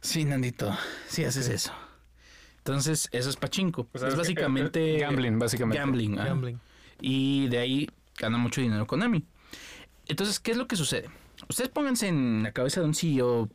[0.00, 0.76] Sí, Nandito,
[1.08, 1.72] sí haces eso.
[2.58, 3.88] Entonces, eso es pachinko.
[3.92, 5.78] Es es- básicamente Gambling, básicamente.
[5.80, 6.60] Gambling.
[7.00, 9.24] Y de ahí gana mucho dinero Konami.
[10.06, 11.10] Entonces, ¿qué es lo que sucede?
[11.48, 13.48] Ustedes pónganse en la cabeza de un CEO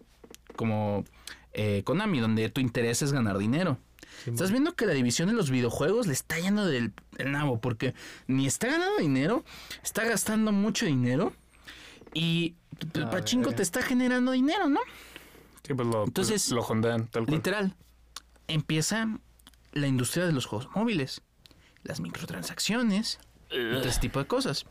[0.58, 1.06] como
[1.54, 3.78] eh, Konami, donde tu interés es ganar dinero.
[4.24, 6.92] Sí, Estás viendo que la división de los videojuegos le está yendo del,
[7.24, 7.94] nabo, porque
[8.28, 9.46] ni está ganando dinero,
[9.84, 11.32] está gastando mucho dinero
[12.14, 12.56] y
[12.94, 14.80] el Ah, pachinko te está generando dinero, ¿no?
[15.64, 17.36] Sí, pues lo, Entonces, pues, lo hondean, tal cual.
[17.36, 17.76] Literal,
[18.48, 19.08] empieza
[19.74, 21.22] la industria de los juegos móviles,
[21.84, 23.20] las microtransacciones
[23.52, 24.66] y todo ese tipo de cosas.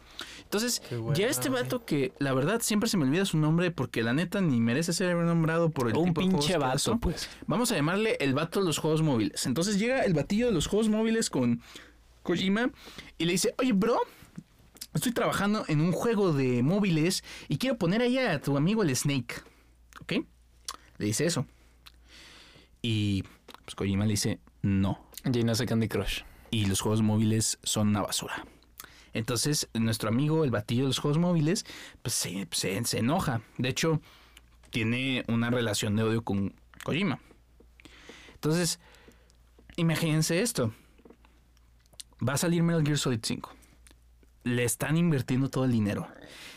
[0.47, 0.81] Entonces,
[1.15, 4.41] ya este vato que la verdad siempre se me olvida su nombre porque la neta
[4.41, 6.99] ni merece ser nombrado por el Un tipo de juegos pinche que vato, hizo.
[7.01, 7.29] pues.
[7.49, 9.45] Vamos a llamarle el vato de los juegos móviles.
[9.47, 11.61] Entonces llega el batillo de los juegos móviles con
[12.23, 12.71] Kojima
[13.19, 13.99] y le dice, oye, bro,
[14.95, 18.95] estoy trabajando en un juego de móviles y quiero poner ahí a tu amigo el
[18.95, 19.35] Snake.
[20.01, 20.13] ¿Ok?
[20.99, 21.45] Le dice eso.
[22.83, 23.25] Y
[23.65, 25.05] pues Kojima le dice, no.
[25.25, 26.23] Jane hace Candy Crush.
[26.53, 28.47] Y los juegos móviles son una basura.
[29.17, 31.65] Entonces, nuestro amigo, el batillo de los juegos móviles,
[32.03, 33.41] pues se, enoja.
[33.57, 34.03] De hecho,
[34.69, 37.19] tiene una relación de odio con Kojima.
[38.35, 38.79] Entonces,
[39.77, 40.75] imagínense esto.
[42.17, 43.51] Va a salir Metal Gear Solid 5.
[44.45, 46.07] Le están invirtiendo todo el dinero.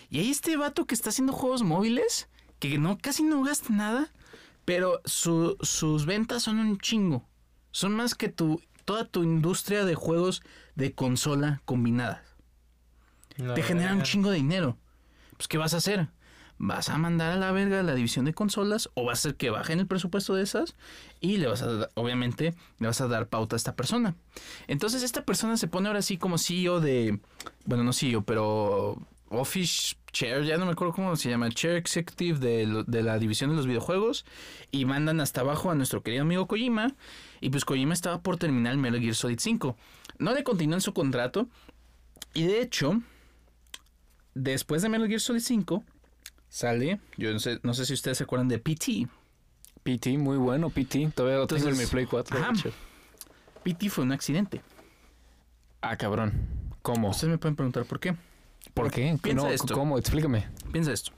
[0.09, 2.27] Y hay este vato que está haciendo juegos móviles,
[2.59, 4.11] que no, casi no gasta nada,
[4.65, 7.25] pero su- sus ventas son un chingo.
[7.71, 10.43] Son más que tu, toda tu industria de juegos
[10.75, 12.25] de consola combinada
[13.39, 14.77] La te genera un chingo de dinero.
[15.37, 16.07] Pues, ¿qué vas a hacer?
[16.61, 19.49] ¿Vas a mandar a la verga la división de consolas o vas a hacer que
[19.49, 20.75] bajen el presupuesto de esas?
[21.21, 24.15] Y le vas a, obviamente, le vas a dar pauta a esta persona.
[24.67, 27.17] Entonces, esta persona se pone ahora sí como CEO de,
[27.63, 28.97] bueno, no CEO, pero
[29.29, 33.19] Office Chair, ya no me acuerdo cómo se llama, Chair Executive de, lo- de la
[33.19, 34.25] división de los videojuegos.
[34.69, 36.93] Y mandan hasta abajo a nuestro querido amigo Kojima.
[37.39, 39.77] Y pues Kojima estaba por terminar el Metal Gear Solid 5.
[40.17, 41.47] No le continuó en su contrato.
[42.33, 43.01] Y de hecho,
[44.39, 45.83] después de Metal Gear Solid 5,
[46.47, 49.07] sale, yo no sé, no sé si ustedes se acuerdan de PT.
[49.83, 51.11] PT, muy bueno, PT.
[51.15, 52.37] Todavía lo tengo en mi Play 4.
[52.37, 52.53] de ajá.
[53.63, 54.61] PT fue un accidente.
[55.81, 56.33] Ah, cabrón.
[56.81, 57.09] ¿Cómo?
[57.09, 58.15] Ustedes me pueden preguntar por qué.
[58.73, 59.17] ¿Por qué?
[59.21, 59.73] Piensa No, esto.
[59.73, 59.97] ¿Cómo?
[59.97, 60.47] Explícame.
[60.71, 61.11] Piensa esto.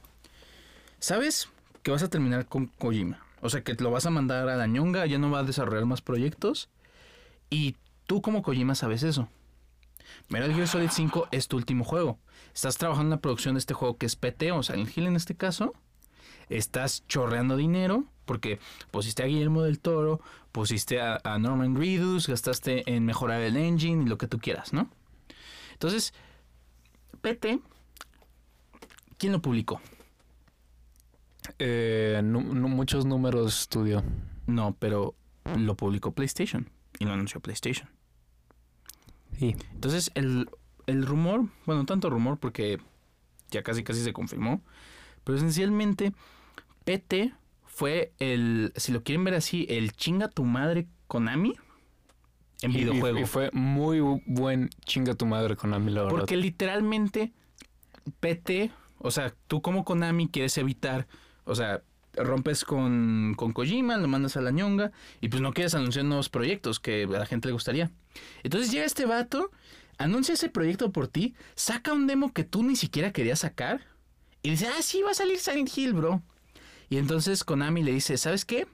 [0.99, 1.49] ¿Sabes
[1.84, 3.19] que vas a terminar con Kojima?
[3.41, 5.86] O sea, que lo vas a mandar a la ñonga, ya no va a desarrollar
[5.86, 6.69] más proyectos.
[7.49, 9.27] Y tú como Kojima sabes eso.
[10.30, 12.19] Metal Gear Solid 5 es tu último juego.
[12.54, 15.15] Estás trabajando en la producción de este juego que es PT, o Silent Hill en
[15.15, 15.74] este caso.
[16.50, 18.60] Estás chorreando dinero porque
[18.91, 20.21] pusiste a Guillermo del Toro,
[20.52, 24.74] pusiste a, a Norman Reedus, gastaste en mejorar el engine y lo que tú quieras,
[24.74, 24.89] ¿no?
[25.74, 26.13] Entonces,
[27.21, 27.60] PT,
[29.17, 29.82] ¿quién lo publicó?
[31.60, 34.04] Eh, muchos números estudio.
[34.47, 35.15] No, pero
[35.58, 36.69] lo publicó PlayStation
[37.00, 37.89] y lo anunció PlayStation.
[39.41, 39.56] Sí.
[39.73, 40.47] Entonces, el,
[40.86, 42.77] el rumor, bueno, tanto rumor porque
[43.49, 44.62] ya casi casi se confirmó,
[45.23, 46.13] pero esencialmente
[46.86, 47.34] PT
[47.65, 51.56] fue el, si lo quieren ver así, el chinga tu madre Konami
[52.62, 53.17] en Y- videojuego.
[53.19, 56.19] Y, fue muy bu- buen chinga tu madre Konami, la verdad.
[56.19, 57.32] Porque literalmente
[58.19, 61.08] PT, o sea, tú como Konami quieres evitar,
[61.45, 61.82] o sea,
[62.13, 66.30] rompes con, con Kojima, lo mandas a la ñonga y pues no quieres anunciar nuevos
[66.30, 67.91] proyectos que a la gente le gustaría.
[68.43, 69.52] Entonces llega este vato,
[69.97, 73.82] anuncia ese proyecto por ti, saca un demo que tú ni siquiera querías sacar
[74.43, 76.21] y dice, ah, sí, va a salir Silent Hill, bro.
[76.89, 78.67] Y entonces Konami le dice, ¿sabes qué?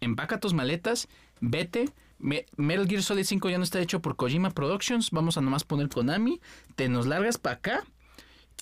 [0.00, 1.08] Empaca tus maletas,
[1.40, 1.88] vete.
[2.18, 5.10] Me- Metal Gear Solid 5 ya no está hecho por Kojima Productions.
[5.12, 6.40] Vamos a nomás poner Konami.
[6.76, 7.84] Te nos largas para acá.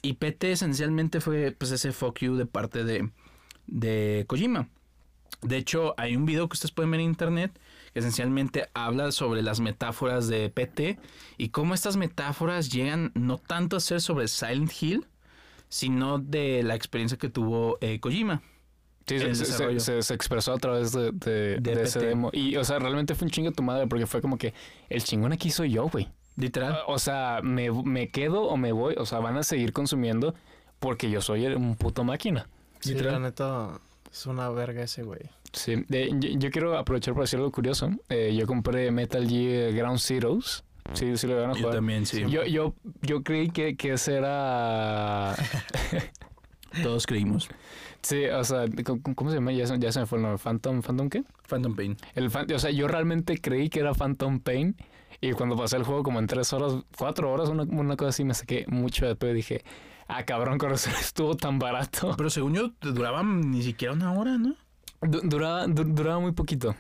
[0.03, 3.11] Y PT esencialmente fue pues ese fuck you de parte de,
[3.67, 4.69] de Kojima.
[5.43, 7.59] De hecho, hay un video que ustedes pueden ver en internet
[7.93, 10.99] que esencialmente habla sobre las metáforas de PT
[11.37, 15.07] y cómo estas metáforas llegan no tanto a ser sobre Silent Hill,
[15.69, 18.43] sino de la experiencia que tuvo eh, Kojima.
[19.07, 19.81] Sí, se, el se- desarrollo.
[19.81, 22.31] se- se expresó a través de, de- De de ese demo.
[22.33, 24.55] Y, o sea, realmente fue un chingo tu madre porque fue como que
[24.89, 26.09] el chingón aquí soy yo, güey.
[26.37, 26.79] Literal.
[26.87, 28.95] O sea, me, me quedo o me voy.
[28.97, 30.35] O sea, van a seguir consumiendo
[30.79, 32.49] porque yo soy un puto máquina.
[32.83, 33.79] Sí, la neta,
[34.13, 35.21] es una verga ese, güey.
[35.53, 37.91] Sí, de- yo, yo quiero aprovechar para decir algo curioso.
[38.09, 40.65] Eh, yo compré Metal Gear Ground Zeroes.
[40.95, 41.75] Sí, sí lo van a Yo jugar.
[41.77, 42.25] también, sí.
[42.29, 45.35] Yo, yo, yo creí que, que ese era...
[46.83, 47.49] Todos creímos.
[48.01, 49.53] Sí, o sea, ¿cómo cómo se llama?
[49.53, 50.39] Ya, se- ya se me fue el nombre.
[50.43, 50.81] ¿Phantom?
[50.83, 51.23] ¿Phantom qué?
[51.47, 51.97] Phantom Pain.
[52.15, 54.75] El fan- o sea, yo realmente creí que era Phantom Pain.
[55.21, 58.25] Y cuando pasé el juego como en tres horas, cuatro horas, una, una cosa así,
[58.25, 59.63] me saqué mucho de pedo y dije,
[60.17, 62.15] ah, cabrón, con razón estuvo tan barato.
[62.17, 64.55] Pero según yo, duraba ni siquiera una hora, ¿no?
[65.01, 66.71] Du- duraba, du- duraba muy poquito.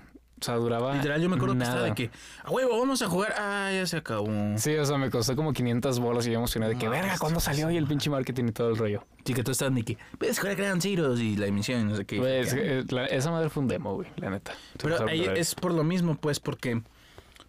[0.40, 2.10] O sea, duraba Literal, yo me acuerdo que estaba de que,
[2.42, 3.32] a huevo, vamos a jugar.
[3.38, 4.26] Ah, ya se acabó.
[4.56, 7.38] Sí, o sea, me costó como 500 bolas y yo emocionado de que, verga, ¿cuándo
[7.38, 7.70] salió?
[7.70, 9.06] Y el pinche marketing y todo el rollo.
[9.24, 11.94] Sí, que todos estaban de que, puedes jugar Ground Zeroes y la emisión y no
[11.94, 12.18] sé qué.
[12.18, 14.52] Pues, eh, la- esa madre fue un demo, güey, la neta.
[14.82, 16.82] Pero ahí es por lo mismo, pues, porque...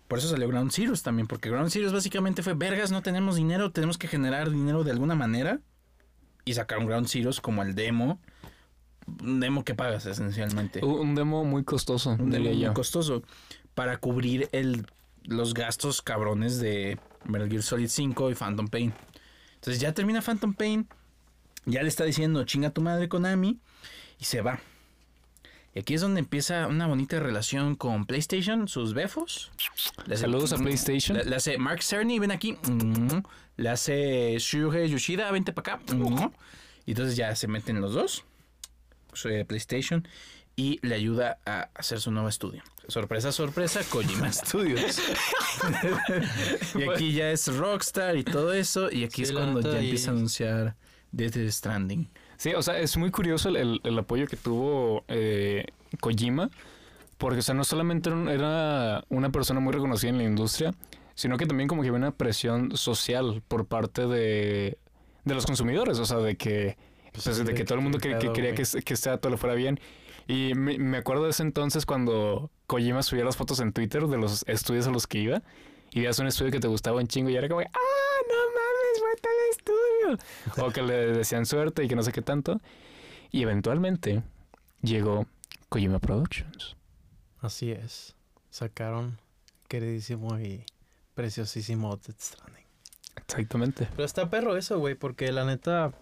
[0.08, 3.72] Por eso salió Ground Zeroes también, porque Ground Zeroes básicamente fue, vergas, no tenemos dinero,
[3.72, 5.62] tenemos que generar dinero de alguna manera.
[6.46, 8.20] Y sacaron Ground Zeroes como el demo.
[9.22, 10.84] Un demo que pagas, esencialmente.
[10.84, 12.74] Un demo muy costoso, un demo muy yo.
[12.74, 13.24] costoso
[13.74, 14.86] para cubrir el,
[15.24, 18.94] los gastos cabrones de Metal Gear Solid 5 y Phantom Pain.
[19.56, 20.88] Entonces ya termina Phantom Pain,
[21.66, 23.60] ya le está diciendo chinga tu madre Konami
[24.20, 24.60] y se va.
[25.76, 29.52] Y aquí es donde empieza una bonita relación con PlayStation, sus befos.
[30.06, 31.18] Hace- Saludos a PlayStation.
[31.18, 32.58] Le, le hace Mark Cerny, ven aquí.
[33.58, 35.84] Le hace Shuhei Yoshida, vente para acá.
[36.86, 38.24] Y entonces ya se meten los dos.
[39.14, 40.08] Soy PlayStation.
[40.56, 42.62] Y le ayuda a hacer su nuevo estudio.
[42.88, 45.00] Sorpresa, sorpresa, Kojima Studios.
[46.76, 48.92] y aquí ya es Rockstar y todo eso.
[48.92, 50.76] Y aquí Sí, es cuando ya empieza a anunciar
[51.12, 52.10] Death Stranding.
[52.44, 55.66] Sí, o sea, es muy curioso el, el- el apoyo que tuvo eh,
[56.02, 56.50] Kojima,
[57.18, 60.74] porque, o sea, no solamente era un- era una persona muy reconocida en la industria,
[61.16, 64.78] sino que también como que había una presión social por parte de,
[65.24, 66.76] de los consumidores, o sea, de que,
[67.14, 69.30] Pues pues, sí, de de que todo el mundo que, quería que, que este dato
[69.30, 69.80] le fuera bien.
[70.28, 74.18] Y me, me acuerdo de ese entonces cuando Kojima subía las fotos en Twitter de
[74.18, 75.42] los estudios a los que iba,
[75.92, 77.64] y veías un estudio que te gustaba un chingo y era como, ¡ah,
[78.28, 78.73] no mames,
[79.52, 80.66] estudio!
[80.66, 82.60] O que le decían suerte y que no sé qué tanto.
[83.32, 84.24] Y eventualmente
[84.82, 85.26] llegó
[85.70, 86.76] Kojima Productions.
[87.40, 88.16] Así es.
[88.50, 89.20] Sacaron
[89.68, 90.66] queridísimo y
[91.16, 92.66] preciosísimo Death Stranding.
[93.16, 93.88] Exactamente.
[93.92, 95.94] Pero está perro eso, güey, porque la neta...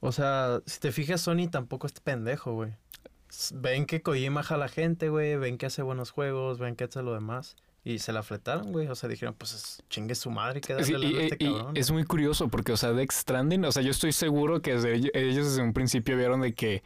[0.00, 2.72] O sea, si te fijas, Sony tampoco es pendejo, güey.
[3.54, 5.36] Ven que Kojima jala gente, güey.
[5.36, 6.58] Ven que hace buenos juegos.
[6.58, 7.56] Ven que hace lo demás.
[7.82, 8.88] Y se la fletaron, güey.
[8.88, 11.76] O sea, dijeron, pues es- chingue su madre que Sí, darle y, este y- cabrón.
[11.76, 14.94] es muy curioso porque, o sea, Death Stranding, o sea, yo estoy seguro que desde
[15.14, 16.82] ellos, desde un principio vieron de que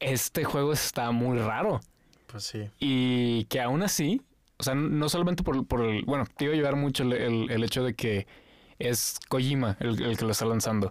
[0.00, 1.80] este juego está muy raro.
[2.26, 2.68] Pues sí.
[2.78, 4.20] Y que aún así,
[4.58, 7.50] o sea, no solamente por, por el, bueno, te iba a llevar mucho el, el-
[7.50, 8.26] el hecho de que
[8.78, 10.90] es Kojima el, el que lo está lanzando.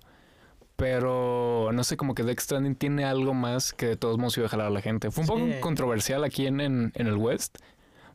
[0.76, 4.48] Pero no sé, como que Death Stranding tiene algo más que de todos modos iba
[4.48, 5.12] a jalar a la gente.
[5.12, 7.58] Fue un poco controversial aquí en, en, en el West,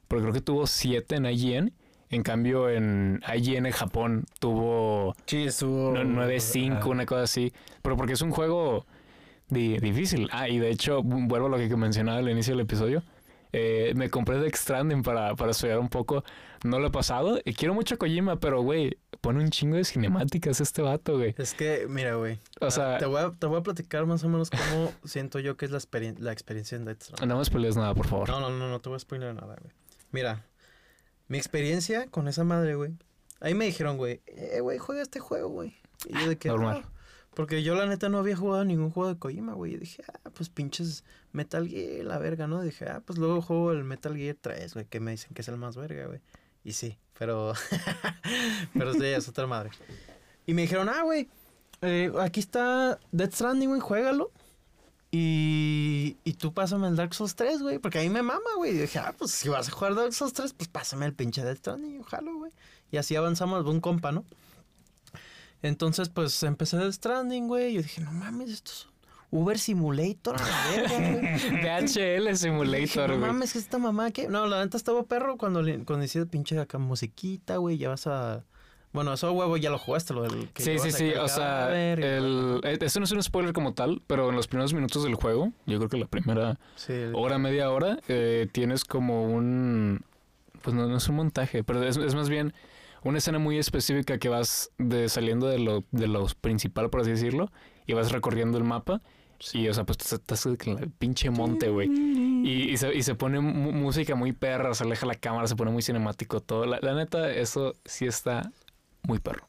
[0.09, 1.73] porque creo que tuvo 7 en IGN.
[2.11, 5.93] En cambio, en IGN en Japón tuvo Sí, estuvo.
[5.93, 7.53] no- 9.5, Ah, una cosa así.
[7.83, 8.87] Pero porque es un juego
[9.51, 10.29] di- difícil.
[10.33, 13.03] Ah, y de hecho, vu- vuelvo a lo que mencionaba al inicio del episodio.
[13.53, 16.23] Eh, me compré Death Stranding para, para estudiar un poco.
[16.65, 17.39] No lo he pasado.
[17.45, 21.35] Y quiero mucho a Kojima, pero, güey, pone un chingo de cinemáticas este vato, güey.
[21.39, 22.39] Es que, mira, güey.
[22.61, 25.39] O ah, sea, Te voy, a, te voy a platicar más o menos cómo siento
[25.41, 27.29] yo que es la, experien- la experiencia en Death Stranding.
[27.29, 28.29] no me spoilees nada, por favor.
[28.29, 29.73] No, no, no, no te voy a spoiler nada, güey.
[30.11, 30.45] Mira,
[31.29, 32.93] mi experiencia con esa madre, güey.
[33.41, 35.77] Ahí me dijeron, güey, eh, güey, juega este juego, güey.
[36.07, 36.85] Y yo de que, Normal.
[36.85, 36.93] "Ah",
[37.35, 39.75] porque yo la neta no había jugado ningún juego de Kojima, güey.
[39.75, 42.63] Y dije, ah, pues pinches Metal Gear, la verga, ¿no?
[42.63, 45.49] dije, ah, pues luego juego el Metal Gear 3, güey, que me dicen que es
[45.49, 46.21] el más verga, güey.
[46.65, 47.53] Y sí, pero.
[48.75, 49.71] pero sí, es otra madre.
[50.47, 51.29] Y me dijeron, ah, güey,
[51.83, 54.33] eh, aquí está Death Stranding, güey, juégalo.
[55.11, 58.73] Y, y tú pásame el Dark Souls 3, güey, porque ahí me mama, güey.
[58.73, 61.43] Y dije, ah, pues si vas a jugar Dark Souls 3, pues pásame el pinche
[61.43, 62.53] Death Stranding, ojalá, güey.
[62.91, 64.25] Y así avanzamos, un compa, ¿no?
[65.63, 67.71] Entonces, pues empecé Death Stranding, güey.
[67.71, 68.87] Y yo dije, no mames, esto es
[69.31, 70.37] Uber Simulator.
[71.63, 73.31] DHL Dije, Simulator, no güey.
[73.31, 74.29] mames, que esta mamá que.
[74.29, 77.79] No, la neta estaba perro cuando, le, cuando hiciste pinche acá musiquita, güey.
[77.79, 78.45] Ya vas a.
[78.93, 80.49] Bueno, eso huevo ya lo jugaste, lo del.
[80.49, 81.13] que Sí, sí, sí.
[81.13, 84.73] O sea, el, eh, eso no es un spoiler como tal, pero en los primeros
[84.73, 88.85] minutos del juego, yo creo que la primera Sí, el- hora, media hora, eh, tienes
[88.85, 90.01] como un...
[90.63, 92.53] Pues no, no es un montaje, pero es, es más bien
[93.05, 97.11] una escena muy específica que vas de, saliendo de lo, de lo principal, por así
[97.11, 97.53] decirlo,
[97.87, 99.01] y vas recorriendo el mapa.
[99.53, 101.89] Y, o sea, pues estás en el pinche monte, güey.
[101.89, 105.71] Y, y, se, y se pone música muy perra, se aleja la cámara, se pone
[105.71, 106.67] muy cinemático todo.
[106.67, 108.51] La, la neta, eso sí está
[109.09, 109.49] muy perro.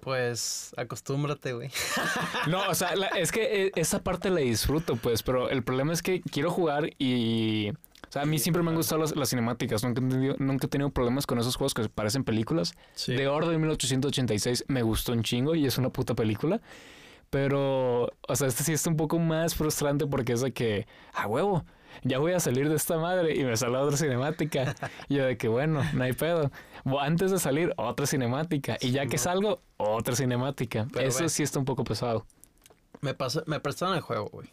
[0.00, 1.70] Pues acostúmbrate, güey.
[2.48, 5.92] No, o sea, la- es que eh, esa parte la disfruto, pues, pero el problema
[5.92, 7.70] es que quiero jugar y...
[8.08, 10.66] O sea, a mí siempre me han gustado las, las cinemáticas, nunca he, tenido, nunca
[10.66, 12.72] he tenido problemas con esos juegos que parecen películas.
[12.94, 13.14] Sí.
[13.14, 16.60] De Orden 1886 me gustó un chingo y es una puta película.
[17.30, 21.26] Pero, o sea, este sí está un poco más frustrante porque es de que, a
[21.26, 21.64] huevo,
[22.02, 24.74] ya voy a salir de esta madre y me sale otra cinemática.
[25.08, 26.50] y yo de que, bueno, no hay pedo.
[27.00, 28.76] Antes de salir, otra cinemática.
[28.80, 30.86] Y ya que salgo, otra cinemática.
[30.92, 31.28] Pero Eso ve.
[31.28, 32.26] sí está un poco pesado.
[33.02, 34.48] Me, pasó, me prestaron el juego, güey.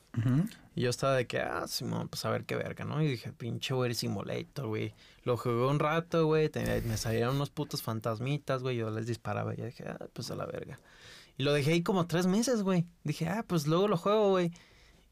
[0.75, 3.01] Y yo estaba de que, ah, Simón, pues a ver qué verga, ¿no?
[3.01, 4.93] Y dije, pinche Uber Simulator, güey.
[5.23, 6.49] Lo jugué un rato, güey.
[6.49, 8.75] tenía- Me salieron unos putos fantasmitas, güey.
[8.75, 9.53] Yo les disparaba.
[9.53, 10.79] Y yo dije, ah, pues a la verga.
[11.37, 12.85] Y lo dejé ahí como tres meses, güey.
[13.05, 14.51] Dije, ah, pues luego lo juego, güey.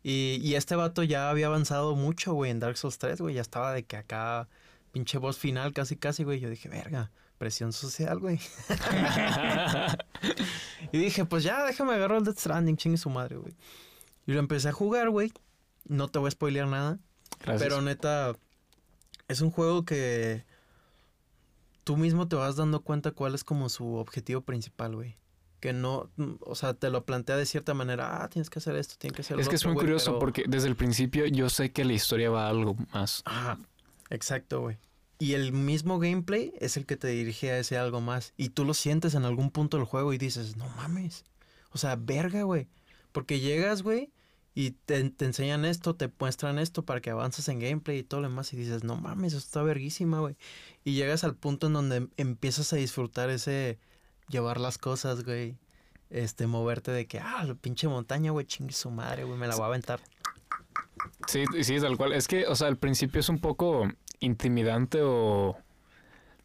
[0.03, 3.35] Y, y este vato ya había avanzado mucho, güey, en Dark Souls 3, güey.
[3.35, 4.47] Ya estaba de que acá,
[4.91, 6.39] pinche boss final, casi, casi, güey.
[6.39, 8.39] Yo dije, verga, presión social, güey.
[10.91, 13.55] Y dije, pues ya, déjame agarrar el Death Stranding, chingue su madre, güey.
[14.27, 15.31] Y lo empecé a jugar, güey.
[15.87, 16.99] No te voy a spoilear nada.
[17.39, 17.61] Gracias.
[17.61, 18.35] Pero neta,
[19.27, 20.45] es un juego que
[21.83, 25.17] tú mismo te vas dando cuenta cuál es como su objetivo principal, güey.
[25.62, 28.76] Que no, mm, o sea, te lo plantea de cierta manera, ah, tienes que hacer
[28.76, 30.67] esto, tienes que hacer lo es que es otro, muy güey, curioso pero- porque desde
[30.67, 33.21] el principio yo sé que la historia va a algo más.
[33.26, 33.58] Ajá,
[34.10, 34.78] exacto, güey.
[35.19, 38.34] Y el mismo gameplay es el que te dirige a ese algo más.
[38.38, 41.26] Y tú lo sientes en algún punto del juego y dices, no mames.
[41.71, 42.67] O sea, verga, güey.
[43.12, 44.10] Porque llegas, güey,
[44.56, 48.21] y te, te enseñan esto, te muestran esto para que avances en gameplay y todo
[48.21, 48.52] lo demás.
[48.52, 50.36] Y dices, no mames, esto está verguísima, güey.
[50.84, 53.78] Y llegas al punto en donde empiezas a disfrutar ese
[54.29, 55.55] llevar las cosas, güey.
[56.10, 59.55] Este, moverte de que, ah, la pinche montaña, güey, chingue su madre, güey, me la
[59.55, 60.01] voy a aventar.
[61.27, 62.13] Sí, sí, tal cual.
[62.13, 63.88] Es que, o sea, al principio es un poco
[64.19, 65.57] intimidante o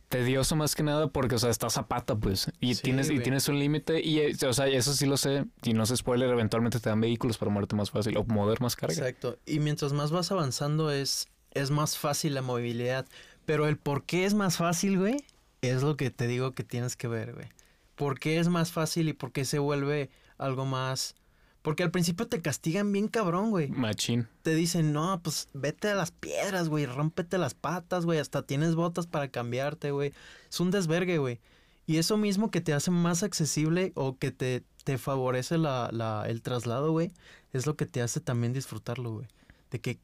[0.09, 2.51] tedioso más que nada porque, o sea, estás a pata, pues.
[2.61, 4.01] Y Sí, tienes, y tienes un límite.
[4.01, 5.45] Y, o sea, eso sí lo sé.
[5.63, 8.77] Y no se spoiler, eventualmente te dan vehículos para moverte más fácil o mover más
[8.77, 8.95] carga.
[8.95, 9.39] Exacto.
[9.47, 13.07] Y mientras más vas avanzando es, es más fácil la movilidad.
[13.45, 15.25] Pero el por qué es más fácil, güey,
[15.61, 17.49] es lo que te digo que tienes que ver, güey.
[17.97, 21.17] ¿Por qué es más fácil y por qué se vuelve algo más...
[21.63, 23.67] Porque al principio te castigan bien cabrón, güey.
[23.71, 24.29] Machín.
[24.43, 28.77] Te dicen, no, pues vete a las piedras, güey, rómpete las patas, güey, hasta tienes
[28.77, 30.13] botas para cambiarte, güey.
[30.49, 31.41] Es un desvergue, güey.
[31.85, 36.25] Y eso mismo que te hace más accesible o que te, te favorece la, la,
[36.29, 37.13] el traslado, güey,
[37.53, 39.27] es lo que te hace también disfrutarlo, güey.
[39.73, 39.99] De que,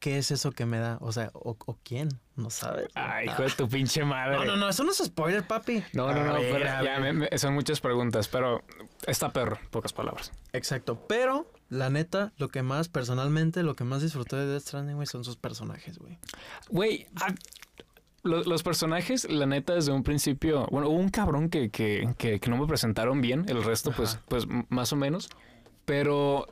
[0.00, 0.98] ¿qué es eso que me da?
[1.00, 2.08] O sea, ¿o, o quién?
[2.36, 2.86] ¿No sabes?
[2.94, 4.36] Ay, hijo de tu pinche madre.
[4.36, 5.82] No, no, no, eso no es spoiler, papi.
[5.92, 7.14] No, no, no, ver, pero a ya ver.
[7.14, 8.62] me- me- son muchas preguntas, pero
[9.06, 10.30] está perro, pocas palabras.
[10.52, 14.94] Exacto, pero la neta, lo que más, personalmente, lo que más disfruté de Death Stranding,
[14.96, 16.16] güey, son sus personajes, güey.
[16.70, 17.34] Güey, ah,
[18.22, 22.38] lo- los, personajes, la neta, desde un principio, bueno, hubo un cabrón que, que, que,
[22.38, 24.22] que no me presentaron bien, el resto, pues, Ajá.
[24.28, 25.28] pues, más o menos,
[25.84, 26.46] pero...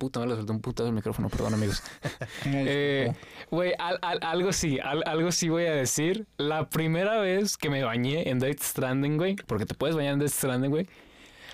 [0.00, 1.82] Puta, me le solté un putazo el micrófono, perdón, amigos.
[2.46, 3.12] Eh,
[3.50, 6.26] Güey, al- al- algo sí, al- algo sí voy a decir.
[6.38, 10.20] La primera vez que me bañé en Death Stranding, güey, porque te puedes bañar en
[10.20, 10.86] Death Stranding, güey,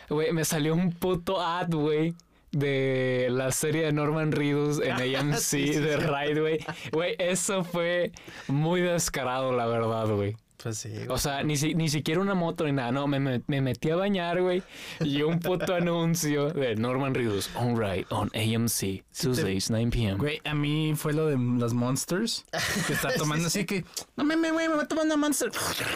[0.09, 2.15] güey, me salió un puto ad, güey,
[2.53, 5.97] de la serie de Norman Reedus en AMC Sí, sí, de.
[5.97, 6.59] Ride, güey.
[6.93, 8.13] Güey, eso fue
[8.47, 10.37] muy descarado, la verdad, güey.
[10.63, 11.07] Pues sí, güey.
[11.09, 12.91] O sea, ni, si- ni siquiera una moto ni nada.
[12.93, 14.63] No, me, me- me metí a bañar, güey.
[15.01, 17.51] Y un puto anuncio de Norman Reedus.
[17.57, 19.05] On ride on AMC.
[19.21, 20.17] Tuesdays, 9 p.m.
[20.19, 22.45] Güey, a mí fue lo de las Monsters.
[22.87, 23.85] Que está tomando así que.
[24.17, 25.51] No mames, güey, me voy a tomar una Monster.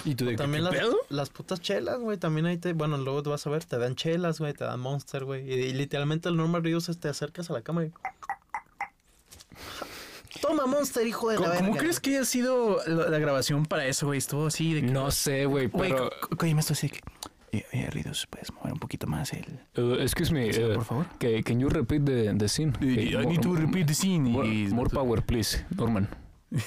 [0.04, 0.96] Y tú de que, También ¿qué las, pedo?
[1.08, 2.18] las putas chelas, güey.
[2.18, 2.72] También ahí te.
[2.74, 4.52] Bueno, luego te vas a ver, te dan chelas, güey.
[4.52, 5.48] Te dan Monster, güey.
[5.50, 7.92] Y, y literalmente el Normal Reedus te acercas a la cámara y.
[10.40, 11.66] Toma Monster, hijo de la ¿Cómo, verga.
[11.66, 14.18] cómo crees que haya sido la, la grabación para eso, güey?
[14.18, 14.86] Estuvo así de que...
[14.88, 16.10] No sé, güey, pero...
[16.10, 17.00] co- co- Kojima esto así de que...
[17.52, 19.44] Oye, oye, Ridos, ¿puedes mover un poquito más el...
[19.76, 21.06] Uh, excuse me, Sí, uh, por favor.
[21.18, 22.72] ca- can you repeat the, the scene?
[22.80, 24.20] I need to repeat the scene.
[24.30, 26.08] More, power, please, Norman.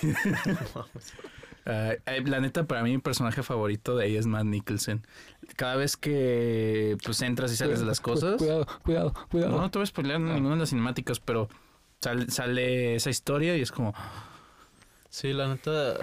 [1.65, 5.07] Ah, eh, la neta, para mí, mi personaje favorito de ahí es Matt Nicholson.
[5.55, 8.35] Cada vez que pues entras y sales de las cosas...
[8.35, 9.51] Cuidado, cuidado, cuidado.
[9.53, 11.47] No, no te voy a spoilear ninguna de las cinemáticas, pero
[12.03, 13.93] sal- sale esa historia y es como...
[15.09, 15.95] Sí, la neta.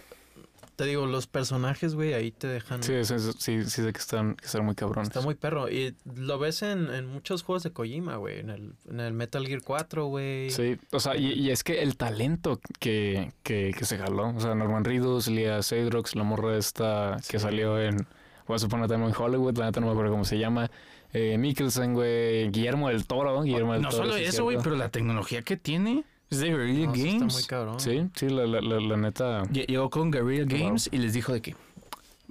[0.77, 2.83] Te digo, los personajes, güey, ahí te dejan.
[2.83, 5.09] Sí, sí, sí, sí, sí sé que están, que están muy cabrones.
[5.09, 5.69] Está muy perro.
[5.69, 8.39] Y lo ves en, en muchos juegos de Kojima, güey.
[8.39, 10.49] En el, en el Metal Gear 4, güey.
[10.51, 14.41] Sí, o sea, y, y es que el talento que, que, que se jaló, o
[14.41, 17.43] sea, Norman Reedus, Lia Seydrox, la morra esta que Sí.
[17.43, 18.07] salió en
[18.47, 20.71] Once Upon a Time in Hollywood, la neta no me acuerdo cómo se llama,
[21.13, 24.05] eh, Mikkelsen, güey, Guillermo del Toro, Guillermo del No Toro.
[24.05, 27.19] solo sí eso, güey, pero la tecnología que tiene es de Guerrilla No, sí está
[27.19, 27.35] Games.
[27.35, 27.81] muy cabrón.
[27.81, 29.43] Sí, sí, la, la, la, la neta...
[29.45, 30.59] Lle- Llegó con Guerrilla Wow.
[30.59, 31.57] Games y les dijo de que,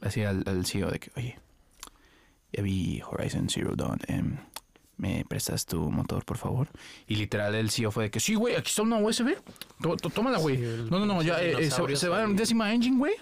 [0.02, 1.38] así al, al CEO de que, oye,
[2.54, 4.38] ya vi Horizon Zero Dawn, em,
[4.98, 6.70] ¿me prestas tu motor, por favor?
[7.08, 9.36] Y literal el CEO fue de que, sí, güey, aquí está una USB,
[10.14, 10.58] tómala, güey.
[10.58, 13.14] Sí, no, no, no, ya, eh, eh, se, se va en décima engine, güey.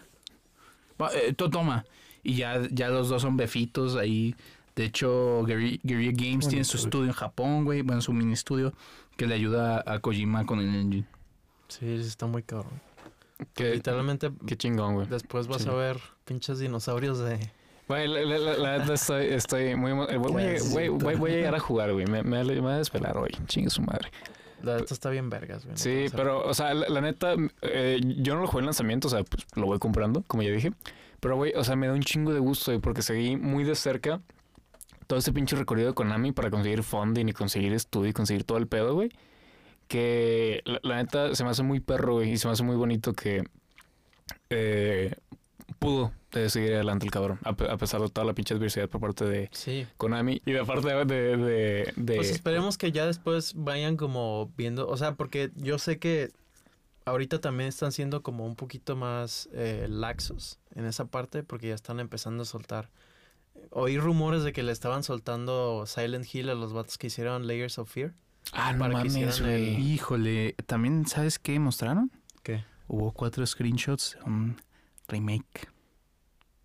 [1.01, 1.85] Va, eh, to- toma.
[2.23, 4.35] Y ya, ya los dos son befitos ahí.
[4.77, 6.83] De hecho, Guerri- Guerrilla Games tiene su Bonito, güey.
[6.85, 7.81] estudio en Japón, güey.
[7.81, 8.73] Bueno, su mini estudio
[9.17, 11.05] que le ayuda a Kojima con el engine.
[11.67, 12.79] Sí, sí está muy cabrón.
[13.55, 15.07] Qué, Literalmente, qué chingón, güey.
[15.07, 15.69] después vas Sí.
[15.69, 17.39] a ver pinches dinosaurios de.
[17.87, 19.91] Güey, la, la- la- la neta estoy, estoy muy...
[19.91, 22.05] eh, Voy, a- güey, güey, voy a llegar a jugar, güey.
[22.05, 23.31] Me, me, me voy a despelar hoy.
[23.47, 24.11] Chingue su madre.
[24.61, 25.77] La neta está bien vergas, güey.
[25.77, 29.11] Sí, pero, o sea, la, la neta, eh, yo no lo jugué en lanzamiento, o
[29.11, 30.71] sea, pues lo voy comprando, como ya dije.
[31.19, 33.73] Pero, güey, o sea, me da un chingo de gusto, güey, porque seguí muy de
[33.75, 34.19] cerca
[35.07, 38.57] todo ese pinche recorrido de Konami para conseguir funding y conseguir estudio y conseguir todo
[38.57, 39.09] el pedo, güey.
[39.87, 42.75] Que la, la neta se me hace muy perro, güey, y se me hace muy
[42.75, 43.43] bonito que
[44.49, 45.15] eh,
[45.79, 48.89] pudo eh, seguir adelante el cabrón, a, pe- a pesar de toda la pinche adversidad
[48.89, 49.87] por parte de Sí.
[49.97, 51.05] Konami y de parte de...
[51.05, 54.87] de, de- de- Pues esperemos que ya después vayan como viendo.
[54.87, 56.31] O sea, porque yo sé que
[57.05, 61.75] ahorita también están siendo como un poquito más eh, laxos en esa parte, porque ya
[61.75, 62.89] están empezando a soltar.
[63.71, 67.77] Oí rumores de que le estaban soltando Silent Hill a los vatos que hicieron Layers
[67.77, 68.13] of Fear.
[68.53, 69.75] ah, no para que mames, güey.
[69.75, 72.11] el- Híjole, ¿también sabes qué mostraron?
[72.43, 72.63] ¿Qué?
[72.87, 74.57] Hubo cuatro screenshots de un
[75.07, 75.67] remake.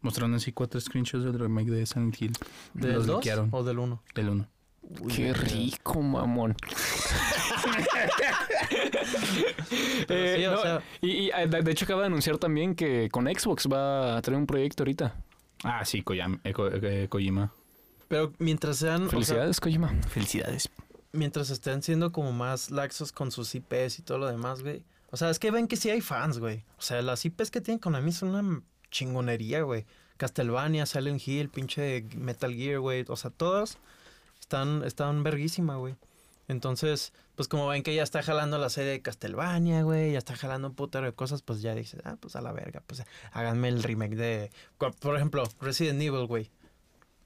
[0.00, 2.32] Mostraron así cuatro screenshots del remake de Silent Hill.
[2.74, 3.48] ¿Del Los 2 liquearon.
[3.52, 4.02] o del 1?
[4.14, 4.48] Del uno.
[5.14, 6.56] Qué rico, mamón.
[10.08, 12.74] Eh, sí, o no, sea- y, y, eh, de, de hecho acaba de anunciar también
[12.74, 15.14] que con Xbox va a traer un proyecto ahorita.
[15.64, 17.52] Ah, sí, Koyam- eh, Ko- eh, Kojima.
[18.08, 19.02] Pero mientras sean.
[19.02, 19.88] o sea, Felicidades, Kojima.
[20.08, 20.68] Felicidades.
[21.12, 24.82] mientras estén siendo como más laxos con sus IPs y todo lo demás, güey.
[25.10, 26.64] O sea, es que ven que sí hay fans, güey.
[26.78, 29.84] O sea, las IPs que tienen Konami son una chingonería, güey.
[30.16, 33.04] Castlevania, Silent Hill, pinche Metal Gear, güey.
[33.08, 33.76] O sea, todas
[34.40, 35.96] están, están verguísima, güey.
[36.48, 40.34] Entonces, pues como ven que ya está jalando la serie de Castlevania, güey, ya está
[40.36, 43.68] jalando un putero de cosas, pues ya dices, ah, pues a la verga, pues háganme
[43.68, 44.50] el remake de,
[45.00, 46.50] por ejemplo, Resident Evil, güey.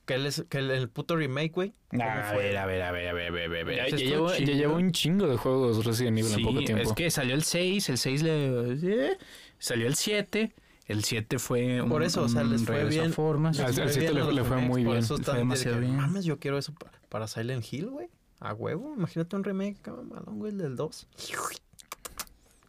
[0.05, 1.73] Que, es, que el, el puto remake, güey.
[1.91, 3.77] ¿cómo A ver, a ver, a ver, a ver, a ver, a ver.
[3.77, 6.83] Ya, ya llevo, ya llevo un chingo de juegos Resident Evil en poco Sí, tiempo.
[6.85, 8.73] es que salió el 6, el 6 le...
[9.09, 9.19] eh,
[9.59, 10.53] salió el 7,
[10.87, 13.13] el 7 fue un Por eso, o sea, les un fue bien.
[13.13, 13.59] formas.
[13.59, 15.15] Al- Les al fue siete bien le- a los le fue muy por bien, eso
[15.15, 15.97] le están fue de demasiado que, bien.
[15.97, 18.07] Mames, yo quiero eso pa- para Silent Hill, güey.
[18.49, 18.95] A huevo.
[18.97, 21.09] Imagínate un remake, cabrón, malón, güey, el del 2.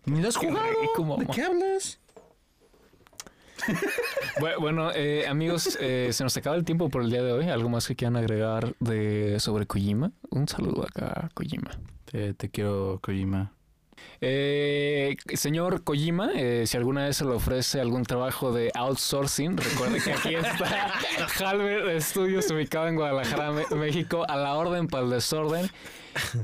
[0.05, 0.67] Ni lo has Qué jugado.
[0.81, 1.99] rico, ¿De qué hablas?
[4.39, 7.49] Bu- Bueno, eh, amigos, eh, se nos acaba el tiempo por el día de hoy.
[7.49, 10.11] ¿Algo más que quieran agregar de sobre Kojima?
[10.29, 11.71] Un saludo acá a Kojima.
[12.05, 13.51] Te, te quiero, Kojima.
[14.24, 20.00] Eh, señor Kojima, eh, si alguna vez se le ofrece algún trabajo de outsourcing, recuerde
[20.00, 20.92] que aquí está
[21.40, 25.68] Halber Studios ubicado en Guadalajara, Me- México, a la orden para el desorden.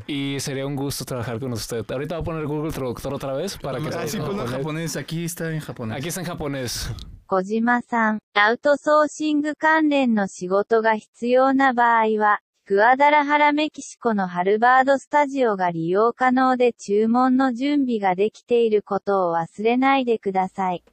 [0.06, 1.84] Y sería un gusto trabajar con usted.
[1.90, 4.42] Ahorita voy a poner Google Traductor otra vez para que Ah, salga sí, en ponlo
[4.42, 4.92] en japonés.
[4.92, 4.96] japonés.
[4.96, 5.96] Aquí está en japonés.
[5.98, 6.90] Aquí está en japonés.
[7.30, 20.83] 小島さん、アウトソーシング関連の仕事が必要な場合は、 グアダラハラメキシコのハルバードスタジオが利用可能で注文の準備ができていることを忘れないでください。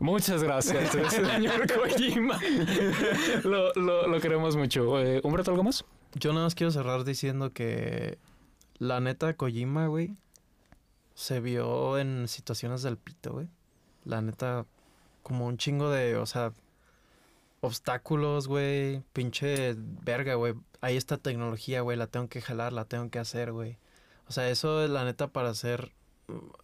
[0.00, 2.40] Muchas gracias, señor Kojima.
[3.44, 4.98] Lo, lo, lo queremos mucho.
[5.00, 5.84] Eh, ¿Humberto, algo más?
[6.14, 8.16] Yo nada más quiero cerrar diciendo que
[8.78, 10.16] la neta Kojima, güey,
[11.14, 13.48] se vio en situaciones del pito, güey.
[14.06, 14.64] La neta,
[15.22, 16.54] como un chingo de, o sea,
[17.62, 20.54] obstáculos, güey, pinche verga, güey.
[20.80, 23.78] Ahí está tecnología, güey, la tengo que jalar, la tengo que hacer, güey.
[24.26, 25.92] O sea, eso es la neta para ser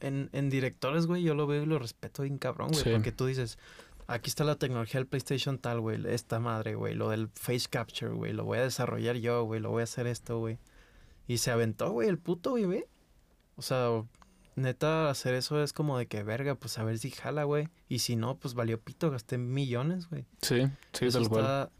[0.00, 2.82] en, en directores, güey, yo lo veo y lo respeto bien cabrón, güey.
[2.82, 2.90] Sí.
[2.90, 3.58] Porque tú dices,
[4.08, 8.12] aquí está la tecnología del PlayStation tal, güey, esta madre, güey, lo del face capture,
[8.12, 10.58] güey, lo voy a desarrollar yo, güey, lo voy a hacer esto, güey.
[11.28, 12.88] Y se aventó, güey, el puto, güey, ve.
[13.56, 14.02] O sea,
[14.58, 17.68] neta, hacer eso es como de que, verga, pues a ver si jala, güey.
[17.88, 20.24] Y si no, pues valió pito, gasté millones, güey.
[20.42, 21.40] Sí, sí, eso, tal cual.
[21.42, 21.70] está,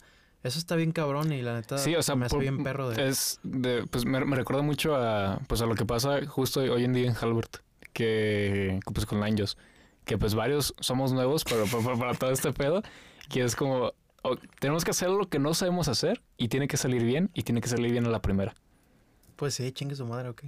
[0.43, 2.89] eso está bien cabrón y la neta Sí, o sea, me hace por- bien perro
[2.91, 3.09] de...
[3.09, 6.85] Es de, pues me, me recuerda mucho a pues a lo que pasa justo hoy
[6.85, 7.59] en día en Halbert,
[7.93, 9.57] que pues con Lanjos,
[10.05, 12.83] que pues varios somos nuevos pero para, para todo este pedo,
[13.29, 16.76] que es como oh, tenemos que hacer lo que no sabemos hacer y tiene que
[16.76, 18.55] salir bien y tiene que salir bien a la primera.
[19.37, 20.45] Pues sí, chingue su madre, ok.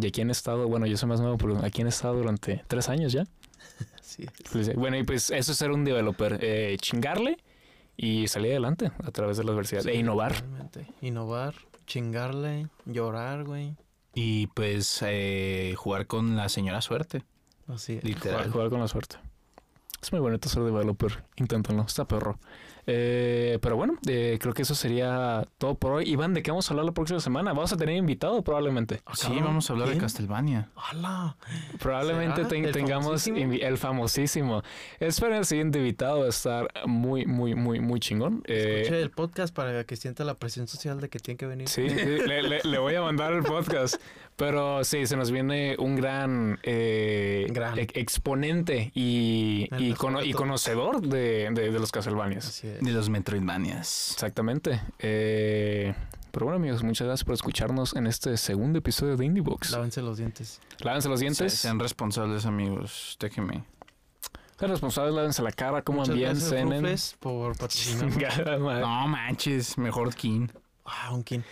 [0.00, 2.88] Y aquí han estado, bueno, yo soy más nuevo, pero aquí han estado durante tres
[2.88, 3.24] años ya.
[4.02, 4.26] Sí.
[4.52, 7.38] Pues, eh, Bueno, y pues eso es ser un developer, eh, chingarle
[7.96, 10.34] y salir adelante a través de la adversidad Sí, e innovar.
[10.34, 10.86] totalmente.
[11.00, 11.54] Innovar,
[11.86, 13.74] chingarle, llorar, güey.
[14.14, 17.24] Y pues eh, jugar con la señora suerte,
[17.66, 18.02] Así es.
[18.02, 18.50] Jugar, literal.
[18.52, 19.16] jugar con la suerte.
[20.00, 21.24] Es muy bonito ser developer.
[21.36, 21.82] Inténtenlo.
[21.82, 22.38] Está perro.
[22.86, 26.08] Eh, pero bueno, eh, creo que eso sería todo por hoy.
[26.08, 27.52] Iván, ¿de qué vamos a hablar la próxima semana?
[27.52, 29.00] Vamos a tener invitado probablemente.
[29.06, 29.98] Ah, Sí, vamos a hablar ¿quién?
[29.98, 30.68] de Castlevania.
[30.76, 31.36] ¡Hala!
[31.80, 32.48] Probablemente ¿Será?
[32.48, 33.52] ten- ¿El tengamos famosísimo?
[33.54, 34.62] el famosísimo.
[35.00, 36.20] Esperen el siguiente invitado.
[36.20, 38.42] Va a estar muy, muy, muy, muy chingón.
[38.46, 41.68] Eh, Escuche el podcast para que sienta la presión social de que tiene que venir.
[41.68, 43.96] Sí, sí, le, le- le voy a mandar el podcast.
[44.36, 47.78] Pero sí, se nos viene un gran, eh, Gran.
[47.78, 52.48] e- exponente y, y, cono- de y conocedor de, de- de los Castlevanias.
[52.48, 52.73] Así es.
[52.80, 54.12] De los Metroidvanias.
[54.12, 54.80] Exactamente.
[54.98, 55.94] Eh,
[56.30, 59.70] pero bueno, amigos, muchas gracias por escucharnos en este segundo episodio de Indiebox.
[59.70, 60.60] Lávense los dientes.
[60.80, 61.52] Lávense los Se- dientes.
[61.54, 63.16] sean responsables, amigos.
[63.20, 63.64] Déjenme.
[64.58, 66.96] Sean responsables, lávense la cara, coman bien, cenen.
[67.20, 68.48] Por patrocinar.
[68.80, 70.48] No manches, mejor King.
[70.84, 71.44] ah, un kin.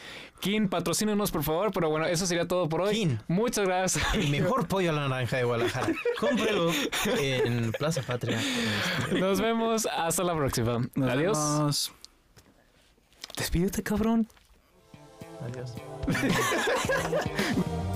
[0.43, 1.71] Kin, patrocínenos, por favor.
[1.73, 2.95] Pero bueno, eso sería todo por hoy.
[2.97, 3.21] Kin.
[3.29, 4.05] Muchas gracias.
[4.13, 5.95] El mejor pollo a la naranja de Guadalajara.
[6.19, 6.73] Cómprelo
[7.17, 8.41] en Plaza Patria.
[9.13, 9.87] Nos vemos.
[9.87, 10.81] Hasta la próxima.
[10.97, 11.39] Nos Adiós.
[11.39, 11.93] vemos.
[13.37, 14.27] Despídete, cabrón.
[15.47, 15.75] Adiós.